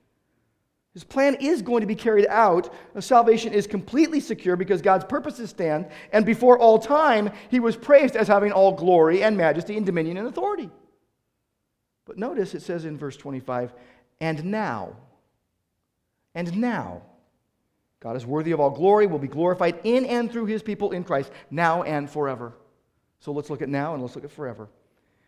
[0.95, 2.75] His plan is going to be carried out.
[2.99, 8.17] Salvation is completely secure because God's purposes stand, and before all time, he was praised
[8.17, 10.71] as having all glory and majesty and dominion and authority.
[12.05, 13.73] But notice it says in verse 25,
[14.21, 14.97] and now,
[16.35, 17.03] and now,
[18.01, 21.05] God is worthy of all glory, will be glorified in and through his people in
[21.05, 22.55] Christ, now and forever.
[23.21, 24.69] So let's look at now and let's look at forever.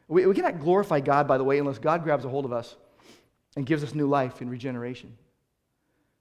[0.09, 2.77] We, we cannot glorify God, by the way, unless God grabs a hold of us
[3.57, 5.17] and gives us new life and regeneration.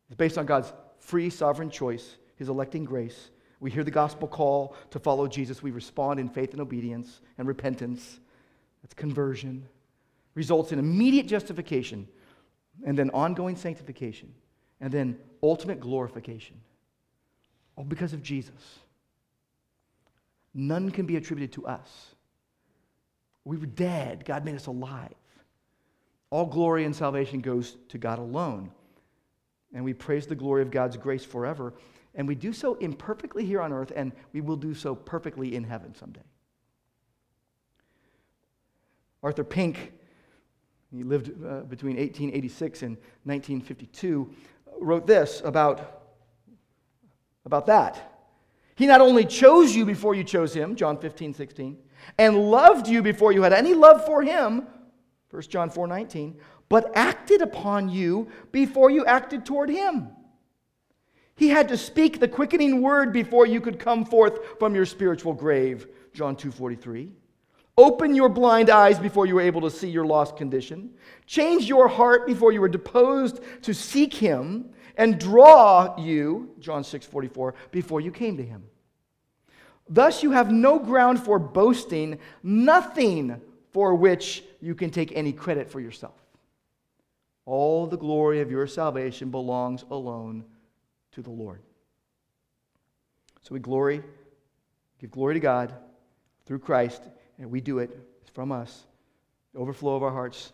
[0.10, 3.30] It's based on God's free, sovereign choice, his electing grace.
[3.60, 5.62] We hear the gospel call to follow Jesus.
[5.62, 8.19] We respond in faith and obedience and repentance.
[8.82, 9.67] That's conversion.
[10.34, 12.08] Results in immediate justification
[12.86, 14.34] and then ongoing sanctification
[14.82, 16.60] and then ultimate glorification.
[17.76, 18.80] All because of Jesus.
[20.54, 22.15] None can be attributed to us.
[23.45, 24.26] We were dead.
[24.26, 25.13] God made us alive.
[26.32, 28.72] All glory and salvation goes to God alone
[29.73, 31.73] and we praise the glory of God's grace forever.
[32.15, 35.63] And we do so imperfectly here on earth, and we will do so perfectly in
[35.63, 36.23] heaven someday.
[39.21, 39.93] Arthur Pink,
[40.91, 44.34] he lived uh, between 1886 and 1952,
[44.79, 46.03] wrote this about,
[47.45, 48.10] about that.
[48.75, 51.77] He not only chose you before you chose him, John 15, 16,
[52.17, 54.67] and loved you before you had any love for him,
[55.29, 60.10] 1 John 4, 19, but acted upon you before you acted toward him.
[61.36, 65.34] He had to speak the quickening word before you could come forth from your spiritual
[65.34, 67.13] grave, John 2:43.
[67.77, 70.93] Open your blind eyes before you were able to see your lost condition.
[71.25, 77.53] Change your heart before you were deposed to seek him and draw you, John 6:44,
[77.71, 78.65] before you came to him.
[79.88, 85.69] Thus you have no ground for boasting, nothing for which you can take any credit
[85.69, 86.28] for yourself.
[87.49, 90.45] All the glory of your salvation belongs alone
[91.13, 91.63] to the Lord.
[93.41, 94.03] So we glory,
[94.99, 95.73] give glory to God
[96.45, 97.01] through Christ,
[97.39, 97.89] and we do it
[98.35, 98.83] from us,
[99.51, 100.53] the overflow of our hearts.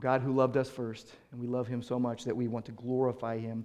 [0.00, 2.72] God who loved us first, and we love him so much that we want to
[2.72, 3.64] glorify him.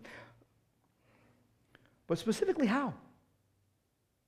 [2.06, 2.94] But specifically, how?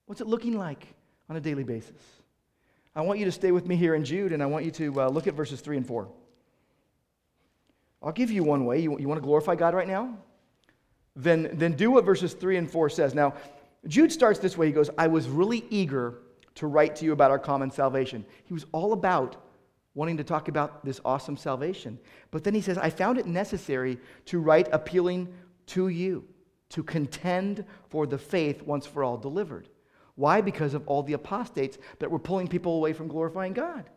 [0.07, 0.87] What's it looking like
[1.29, 2.01] on a daily basis?
[2.95, 5.01] I want you to stay with me here in Jude, and I want you to
[5.01, 6.09] uh, look at verses 3 and 4.
[8.03, 8.79] I'll give you one way.
[8.79, 10.17] You, you want to glorify God right now?
[11.15, 13.13] Then, then do what verses 3 and 4 says.
[13.13, 13.35] Now,
[13.87, 14.67] Jude starts this way.
[14.67, 16.19] He goes, I was really eager
[16.55, 18.25] to write to you about our common salvation.
[18.45, 19.37] He was all about
[19.95, 21.99] wanting to talk about this awesome salvation.
[22.31, 25.33] But then he says, I found it necessary to write appealing
[25.67, 26.25] to you,
[26.69, 29.69] to contend for the faith once for all delivered.
[30.15, 30.41] Why?
[30.41, 33.89] Because of all the apostates that were pulling people away from glorifying God.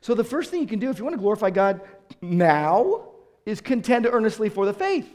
[0.00, 1.80] So, the first thing you can do if you want to glorify God
[2.20, 3.08] now
[3.48, 5.08] is contend earnestly for the faith.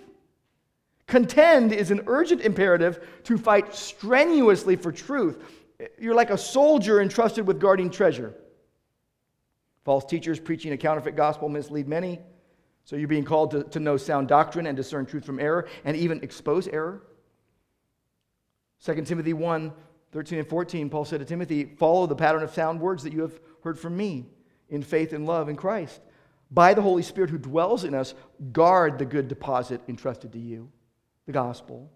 [1.06, 5.44] Contend is an urgent imperative to fight strenuously for truth.
[6.00, 8.34] You're like a soldier entrusted with guarding treasure.
[9.86, 12.20] False teachers preaching a counterfeit gospel mislead many.
[12.86, 15.96] So you're being called to, to know sound doctrine and discern truth from error and
[15.96, 17.04] even expose error.
[18.84, 19.72] 2 Timothy 1
[20.12, 23.22] 13 and 14, Paul said to Timothy, Follow the pattern of sound words that you
[23.22, 24.28] have heard from me
[24.70, 26.02] in faith and love in Christ
[26.54, 28.14] by the Holy Spirit who dwells in us,
[28.52, 30.70] guard the good deposit entrusted to you,
[31.26, 31.90] the gospel.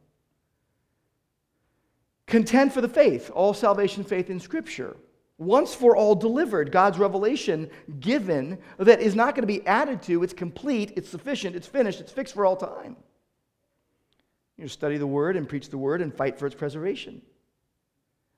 [2.26, 4.98] Contend for the faith, all salvation faith in Scripture.
[5.38, 10.24] Once for all delivered, God's revelation given that is not going to be added to,
[10.24, 12.96] it's complete, it's sufficient, it's finished, it's fixed for all time.
[14.58, 17.22] You study the word and preach the word and fight for its preservation.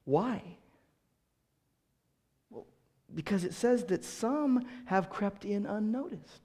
[0.03, 0.43] Why?
[3.15, 6.41] Because it says that some have crept in unnoticed.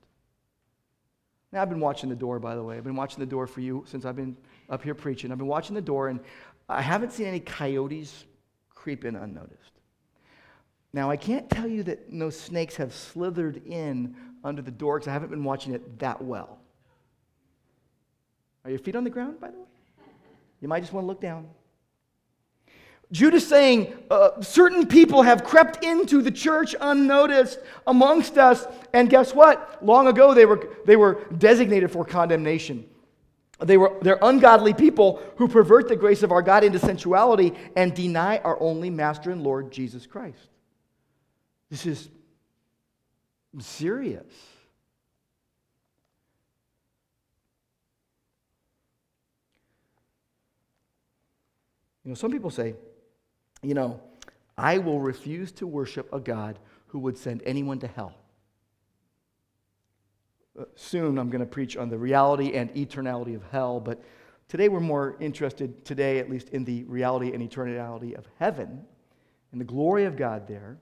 [1.53, 2.77] Now, I've been watching the door, by the way.
[2.77, 4.37] I've been watching the door for you since I've been
[4.69, 5.31] up here preaching.
[5.31, 6.21] I've been watching the door, and
[6.69, 8.25] I haven't seen any coyotes
[8.71, 9.71] creep in unnoticed.
[10.93, 15.09] Now, I can't tell you that no snakes have slithered in under the door because
[15.09, 16.59] I haven't been watching it that well.
[18.65, 19.67] Are your feet on the ground, by the way?
[20.61, 21.49] You might just want to look down.
[23.13, 29.09] Jude is saying uh, certain people have crept into the church unnoticed amongst us, and
[29.09, 29.85] guess what?
[29.85, 32.87] Long ago they were, they were designated for condemnation.
[33.61, 37.95] They were, they're ungodly people who pervert the grace of our God into sensuality and
[37.95, 40.49] deny our only Master and Lord Jesus Christ.
[41.71, 42.09] This is
[43.61, 44.25] serious.
[52.05, 52.75] You know, some people say,
[53.65, 54.01] you know,
[54.57, 56.59] I will refuse to worship a God
[56.89, 58.15] who would send anyone to hell.
[60.59, 64.01] Uh, soon I'm going to preach on the reality and eternality of hell, but
[64.47, 68.85] today we're more interested, today at least, in the reality and eternality of heaven
[69.51, 70.77] and the glory of God there.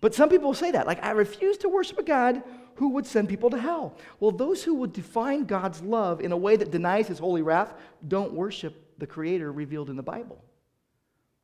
[0.00, 2.42] But some people say that, like, I refuse to worship a God
[2.76, 3.96] who would send people to hell.
[4.20, 7.74] Well, those who would define God's love in a way that denies his holy wrath
[8.06, 10.42] don't worship the Creator revealed in the Bible.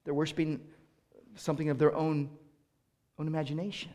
[0.04, 0.60] They're worshiping
[1.36, 2.30] something of their own,
[3.18, 3.90] own imagination.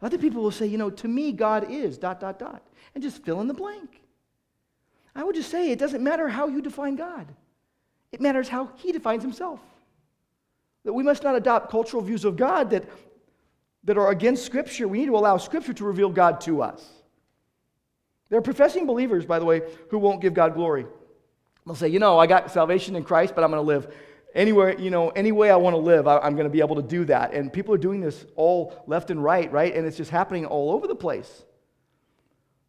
[0.00, 2.62] Other people will say, you know, to me, God is dot, dot, dot,
[2.94, 4.00] and just fill in the blank.
[5.14, 7.26] I would just say it doesn't matter how you define God,
[8.10, 9.60] it matters how He defines Himself.
[10.84, 12.84] That we must not adopt cultural views of God that,
[13.84, 14.88] that are against Scripture.
[14.88, 16.84] We need to allow Scripture to reveal God to us.
[18.28, 20.86] There are professing believers, by the way, who won't give God glory.
[21.64, 23.94] They'll say, you know, I got salvation in Christ, but I'm going to live
[24.34, 26.76] anywhere, you know, any way I want to live, I, am going to be able
[26.76, 27.34] to do that.
[27.34, 29.74] And people are doing this all left and right, right?
[29.74, 31.44] And it's just happening all over the place.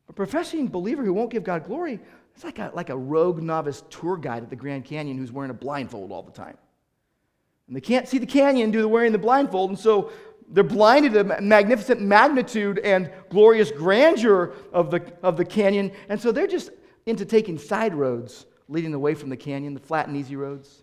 [0.09, 1.99] A professing believer who won't give God glory,
[2.35, 5.51] it's like a, like a rogue novice tour guide at the Grand Canyon who's wearing
[5.51, 6.57] a blindfold all the time.
[7.67, 10.11] And they can't see the canyon due to wearing the blindfold, and so
[10.49, 16.19] they're blinded to the magnificent magnitude and glorious grandeur of the, of the canyon, and
[16.19, 16.71] so they're just
[17.05, 20.82] into taking side roads leading away from the canyon, the flat and easy roads.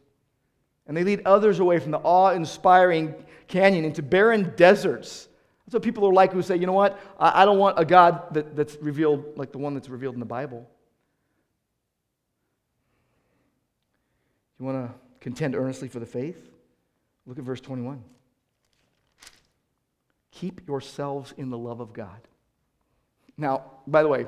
[0.91, 3.15] And they lead others away from the awe inspiring
[3.47, 5.29] canyon into barren deserts.
[5.65, 6.99] That's what people are like who say, you know what?
[7.17, 10.19] I, I don't want a God that, that's revealed like the one that's revealed in
[10.19, 10.69] the Bible.
[14.59, 16.51] You want to contend earnestly for the faith?
[17.25, 18.03] Look at verse 21.
[20.33, 22.19] Keep yourselves in the love of God.
[23.37, 24.27] Now, by the way,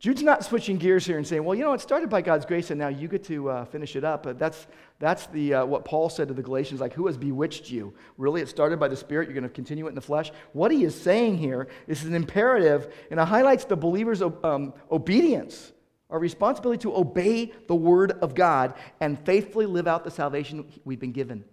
[0.00, 2.70] Jude's not switching gears here and saying, well, you know, it started by God's grace
[2.70, 4.38] and now you get to uh, finish it up.
[4.38, 4.68] That's,
[5.00, 7.92] that's the, uh, what Paul said to the Galatians, like, who has bewitched you?
[8.16, 9.26] Really, it started by the Spirit.
[9.26, 10.30] You're going to continue it in the flesh.
[10.52, 15.72] What he is saying here is an imperative, and it highlights the believer's um, obedience,
[16.10, 21.00] our responsibility to obey the word of God and faithfully live out the salvation we've
[21.00, 21.44] been given.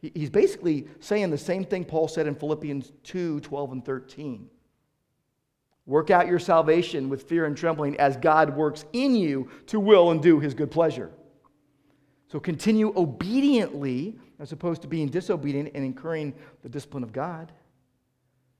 [0.00, 4.48] He's basically saying the same thing Paul said in Philippians 2 12 and 13.
[5.88, 10.10] Work out your salvation with fear and trembling as God works in you to will
[10.10, 11.10] and do his good pleasure.
[12.30, 17.52] So continue obediently as opposed to being disobedient and incurring the discipline of God.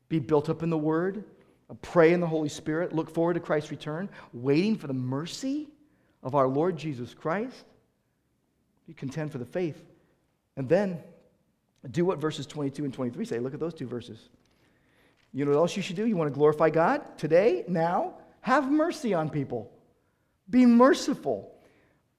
[0.09, 1.22] Be built up in the Word,
[1.83, 5.68] pray in the Holy Spirit, look forward to Christ's return, waiting for the mercy
[6.22, 7.66] of our Lord Jesus Christ.
[8.87, 9.85] Be content for the faith.
[10.57, 10.99] And then
[11.91, 13.39] do what verses 22 and 23 say.
[13.39, 14.31] Look at those two verses.
[15.33, 16.07] You know what else you should do?
[16.07, 18.14] You want to glorify God today, now?
[18.41, 19.70] Have mercy on people.
[20.49, 21.55] Be merciful.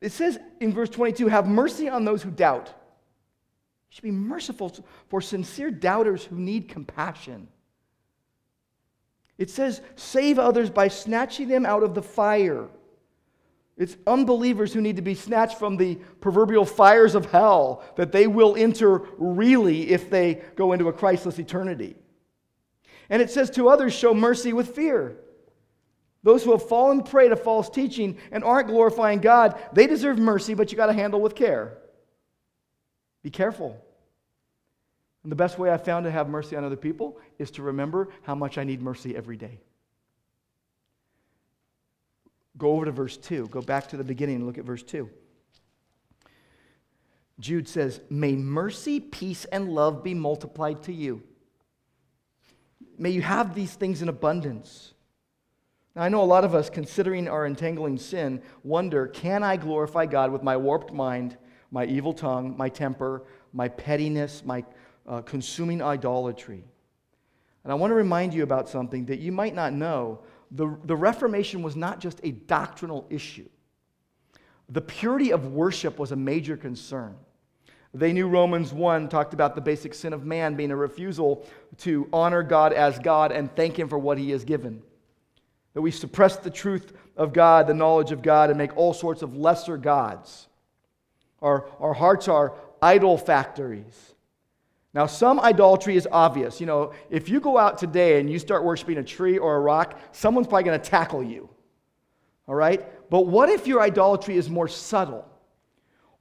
[0.02, 2.68] It says in verse 22 have mercy on those who doubt.
[2.68, 4.74] You should be merciful
[5.08, 7.48] for sincere doubters who need compassion.
[9.38, 12.68] It says save others by snatching them out of the fire.
[13.78, 18.28] It's unbelievers who need to be snatched from the proverbial fires of hell that they
[18.28, 21.96] will enter really if they go into a Christless eternity.
[23.10, 25.18] And it says to others, show mercy with fear.
[26.22, 30.54] Those who have fallen prey to false teaching and aren't glorifying God, they deserve mercy,
[30.54, 31.78] but you got to handle with care.
[33.24, 33.82] Be careful.
[35.24, 38.10] And the best way I've found to have mercy on other people is to remember
[38.24, 39.60] how much I need mercy every day.
[42.58, 43.48] Go over to verse 2.
[43.48, 45.10] Go back to the beginning and look at verse 2.
[47.40, 51.24] Jude says, May mercy, peace, and love be multiplied to you
[53.00, 54.94] May you have these things in abundance.
[55.96, 60.06] Now, I know a lot of us, considering our entangling sin, wonder can I glorify
[60.06, 61.38] God with my warped mind,
[61.72, 63.24] my evil tongue, my temper,
[63.54, 64.66] my pettiness, my
[65.08, 66.66] uh, consuming idolatry?
[67.64, 70.20] And I want to remind you about something that you might not know.
[70.52, 73.48] The, the Reformation was not just a doctrinal issue,
[74.68, 77.16] the purity of worship was a major concern.
[77.94, 81.48] They knew Romans 1 talked about the basic sin of man being a refusal
[81.80, 84.82] to honor God as God and thank Him for what He has given.
[85.74, 89.22] That we suppress the truth of God, the knowledge of God, and make all sorts
[89.22, 90.48] of lesser gods.
[91.42, 94.14] Our, our hearts are idol factories.
[94.94, 96.60] Now, some idolatry is obvious.
[96.60, 99.60] You know, if you go out today and you start worshiping a tree or a
[99.60, 101.50] rock, someone's probably going to tackle you.
[102.48, 102.86] All right?
[103.10, 105.26] But what if your idolatry is more subtle?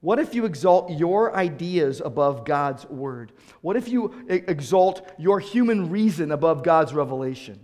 [0.01, 3.33] What if you exalt your ideas above God's word?
[3.61, 7.59] What if you exalt your human reason above God's revelation?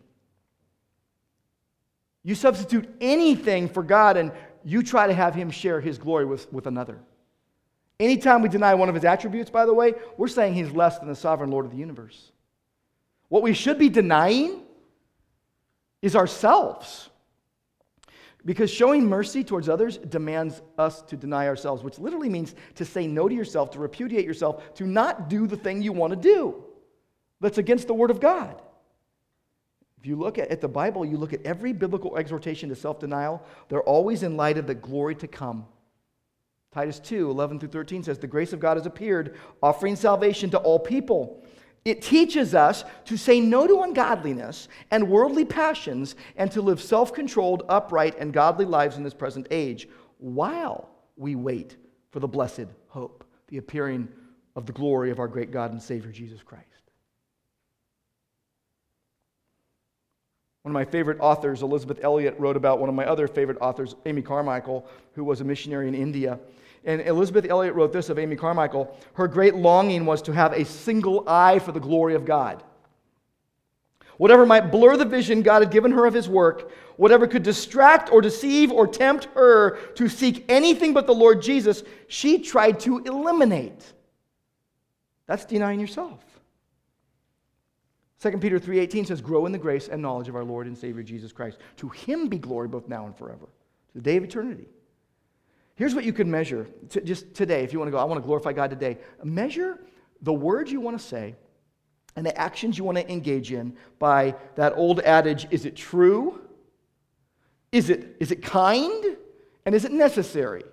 [2.24, 4.32] You substitute anything for God and
[4.66, 7.00] you try to have Him share His glory with, with another.
[8.00, 11.08] Anytime we deny one of His attributes, by the way, we're saying He's less than
[11.08, 12.32] the sovereign Lord of the universe.
[13.30, 14.64] What we should be denying
[16.02, 17.10] is ourselves.
[18.46, 23.08] Because showing mercy towards others demands us to deny ourselves, which literally means to say
[23.08, 26.64] no to yourself, to repudiate yourself, to not do the thing you want to do.
[27.42, 28.62] That's against the Word of God.
[29.98, 33.44] If you look at, the Bible, you look at every biblical exhortation to self denial,
[33.68, 35.66] they're always in light of the glory to come.
[36.72, 40.60] Titus 2 11 through 13 says, The grace of God has appeared, offering salvation to
[40.60, 41.44] all people
[41.86, 47.14] it teaches us to say no to ungodliness and worldly passions and to live self
[47.14, 51.78] controlled, upright, and godly lives in this present age while we wait
[52.10, 54.08] for the blessed hope, the appearing
[54.56, 56.66] of the glory of our great God and Savior Jesus Christ.
[60.64, 63.96] One of my favorite authors, Elisabeth Elliot, wrote about one of my other favorite authors,
[64.08, 66.40] Amy Carmichael, who was a missionary in India.
[66.86, 70.64] And Elisabeth Elliot wrote this of Amy Carmichael her great longing was to have a
[70.64, 72.64] single eye for the glory of God.
[74.18, 78.12] Whatever might blur the vision God had given her of his work, whatever could distract
[78.12, 83.00] or deceive or tempt her to seek anything but the Lord Jesus, she tried to
[83.00, 83.94] eliminate.
[85.28, 86.24] That's denying yourself.
[88.20, 91.04] 2 Peter 3:18 says grow in the grace and knowledge of our Lord and Savior
[91.04, 91.58] Jesus Christ.
[91.78, 94.68] To him be glory both now and forever, to the day of eternity.
[95.76, 98.22] Here's what you can measure t- just today, if you want to go, I want
[98.22, 98.98] to glorify God today.
[99.24, 99.80] Measure
[100.22, 101.36] the words you want to say
[102.16, 106.42] and the actions you want to engage in by that old adage is it true?
[107.72, 109.18] Is it, is it kind?
[109.66, 110.64] And is it necessary?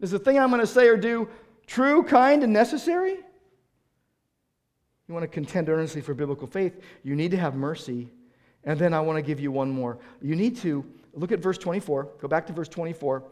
[0.00, 1.28] Is the thing I'm going to say or do
[1.66, 3.16] true, kind, and necessary?
[5.08, 8.08] You want to contend earnestly for biblical faith, you need to have mercy.
[8.64, 9.98] And then I want to give you one more.
[10.20, 10.84] You need to
[11.18, 12.08] Look at verse 24.
[12.20, 13.24] Go back to verse 24.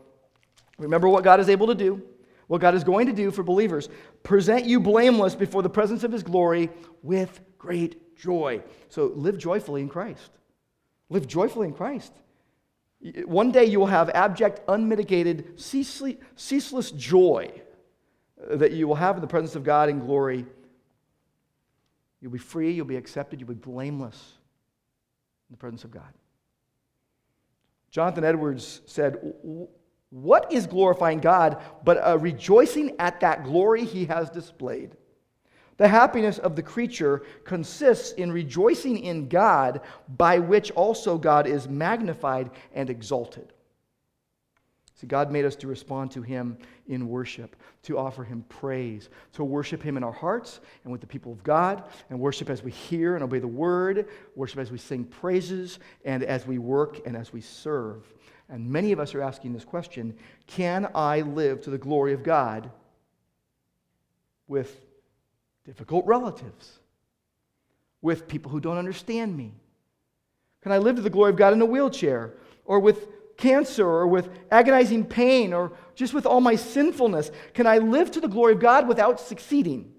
[0.79, 2.03] Remember what God is able to do,
[2.49, 3.89] what God is going to do for believers.
[4.23, 6.69] Present you blameless before the presence of his glory
[7.03, 8.63] with great joy.
[8.89, 10.31] So live joyfully in Christ.
[11.09, 12.13] Live joyfully in Christ.
[13.25, 17.53] One day you will have abject, unmitigated, ceaseless joy
[18.51, 20.45] that you will have in the presence of God in glory.
[22.21, 24.17] You'll be free, you'll be accepted, you'll be blameless
[25.49, 26.13] in the presence of God.
[27.91, 29.35] Jonathan Edwards said,
[30.11, 34.97] What is glorifying God but a rejoicing at that glory he has displayed?
[35.77, 39.83] The happiness of the creature consists in rejoicing in God,
[40.17, 43.53] by which also God is magnified and exalted.
[44.97, 46.57] See, God made us to respond to Him
[46.89, 51.07] in worship, to offer Him praise, to worship Him in our hearts and with the
[51.07, 54.79] people of God, and worship as we hear and obey the word, worship as we
[54.79, 58.11] sing praises, and as we work and as we serve.
[58.49, 60.17] And many of us are asking this question
[60.47, 62.71] Can I live to the glory of God
[64.49, 64.81] with
[65.67, 66.79] difficult relatives,
[68.01, 69.53] with people who don't understand me?
[70.63, 72.33] Can I live to the glory of God in a wheelchair
[72.65, 77.31] or with cancer or with agonizing pain or just with all my sinfulness?
[77.55, 79.93] Can I live to the glory of God without succeeding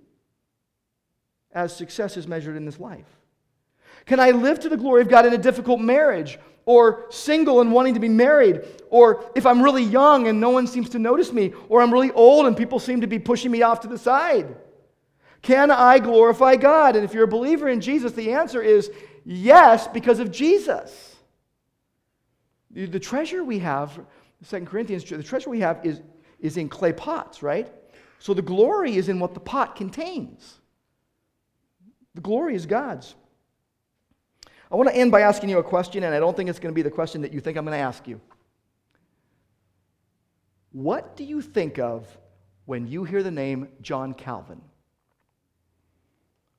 [1.52, 3.08] as success is measured in this life?
[4.06, 7.72] Can I live to the glory of God in a difficult marriage or single and
[7.72, 8.62] wanting to be married?
[8.90, 12.12] Or if I'm really young and no one seems to notice me, or I'm really
[12.12, 14.56] old and people seem to be pushing me off to the side?
[15.42, 16.96] Can I glorify God?
[16.96, 18.92] And if you're a believer in Jesus, the answer is
[19.26, 21.17] yes, because of Jesus.
[22.86, 24.00] The treasure we have,
[24.44, 26.02] Second Corinthians, the treasure we have is,
[26.40, 27.68] is in clay pots, right?
[28.20, 30.60] So the glory is in what the pot contains.
[32.14, 33.16] The glory is God's.
[34.72, 36.72] I want to end by asking you a question, and I don't think it's going
[36.72, 38.22] to be the question that you think I'm going to ask you.
[40.72, 42.06] What do you think of
[42.66, 44.62] when you hear the name John Calvin?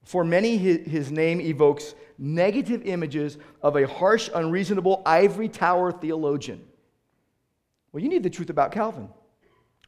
[0.09, 6.65] For many, his name evokes negative images of a harsh, unreasonable ivory tower theologian.
[7.93, 9.11] Well, you need the truth about Calvin.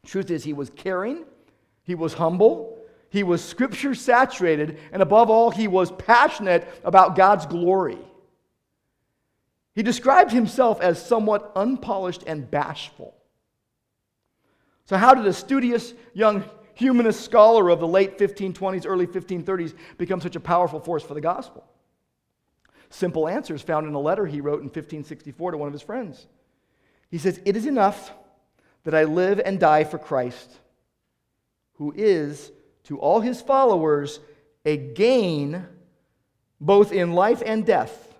[0.04, 1.24] Truth is, he was caring,
[1.84, 7.46] he was humble, he was scripture saturated, and above all, he was passionate about God's
[7.46, 7.96] glory.
[9.74, 13.14] He described himself as somewhat unpolished and bashful.
[14.84, 16.44] So, how did a studious young
[16.80, 21.20] humanist scholar of the late 1520s, early 1530s become such a powerful force for the
[21.20, 21.64] gospel?
[22.88, 26.26] Simple answers found in a letter he wrote in 1564 to one of his friends.
[27.10, 28.12] He says, It is enough
[28.84, 30.50] that I live and die for Christ,
[31.74, 32.50] who is
[32.84, 34.18] to all his followers
[34.64, 35.66] a gain
[36.60, 38.18] both in life and death.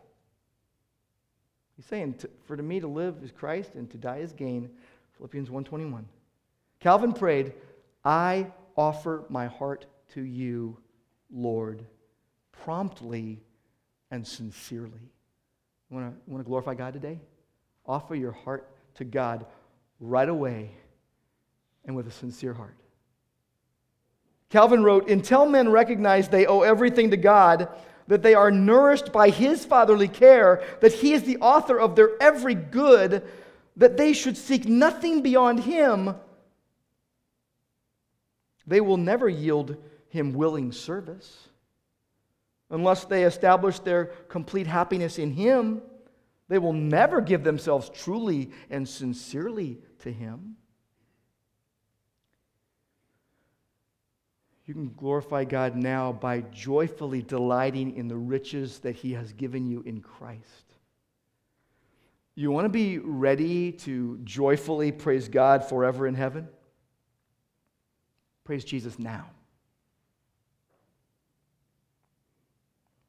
[1.77, 4.71] He's saying, for to me to live is Christ and to die is gain.
[5.17, 6.05] Philippians 1:21.
[6.79, 7.55] Calvin prayed,
[8.05, 8.47] I
[8.77, 10.79] offer my heart to you,
[11.31, 11.85] Lord,
[12.53, 13.41] promptly
[14.11, 15.11] and sincerely.
[15.91, 17.21] You want to, want to glorify God today?
[17.87, 19.47] Offer your heart to God
[20.01, 20.71] right away
[21.85, 22.77] and with a sincere heart.
[24.49, 27.69] Calvin wrote, Until men recognize they owe everything to God,
[28.09, 32.21] that they are nourished by His fatherly care, that He is the author of their
[32.21, 33.23] every good,
[33.77, 36.15] that they should seek nothing beyond Him,
[38.71, 39.77] they will never yield
[40.11, 41.49] Him willing service
[42.71, 45.83] unless they establish their complete happiness in Him.
[46.49, 50.55] They will never give themselves truly and sincerely to Him.
[54.67, 59.67] You can glorify God now by joyfully delighting in the riches that He has given
[59.67, 60.75] you in Christ.
[62.37, 66.47] You want to be ready to joyfully praise God forever in heaven?
[68.45, 69.27] Praise Jesus now.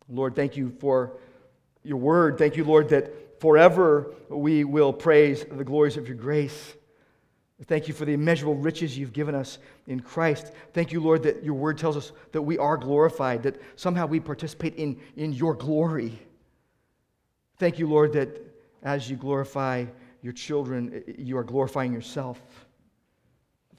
[0.09, 1.13] Lord, thank you for
[1.83, 2.37] your word.
[2.37, 6.73] Thank you, Lord, that forever we will praise the glories of your grace.
[7.65, 10.51] Thank you for the immeasurable riches you've given us in Christ.
[10.73, 14.19] Thank you, Lord, that your word tells us that we are glorified, that somehow we
[14.19, 16.19] participate in, in your glory.
[17.57, 18.41] Thank you, Lord, that
[18.81, 19.85] as you glorify
[20.23, 22.39] your children, you are glorifying yourself.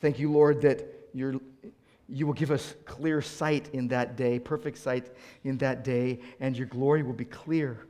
[0.01, 5.11] Thank you, Lord, that you will give us clear sight in that day, perfect sight
[5.45, 7.87] in that day, and your glory will be clear.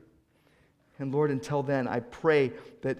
[0.99, 2.51] And Lord, until then, I pray
[2.81, 2.97] that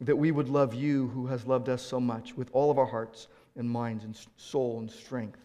[0.00, 2.86] that we would love you who has loved us so much with all of our
[2.86, 5.40] hearts and minds and soul and strength.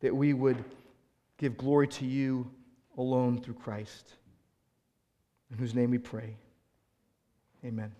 [0.00, 0.62] That we would
[1.36, 2.50] give glory to you
[2.96, 4.14] alone through Christ,
[5.50, 6.36] in whose name we pray.
[7.64, 7.92] Amen.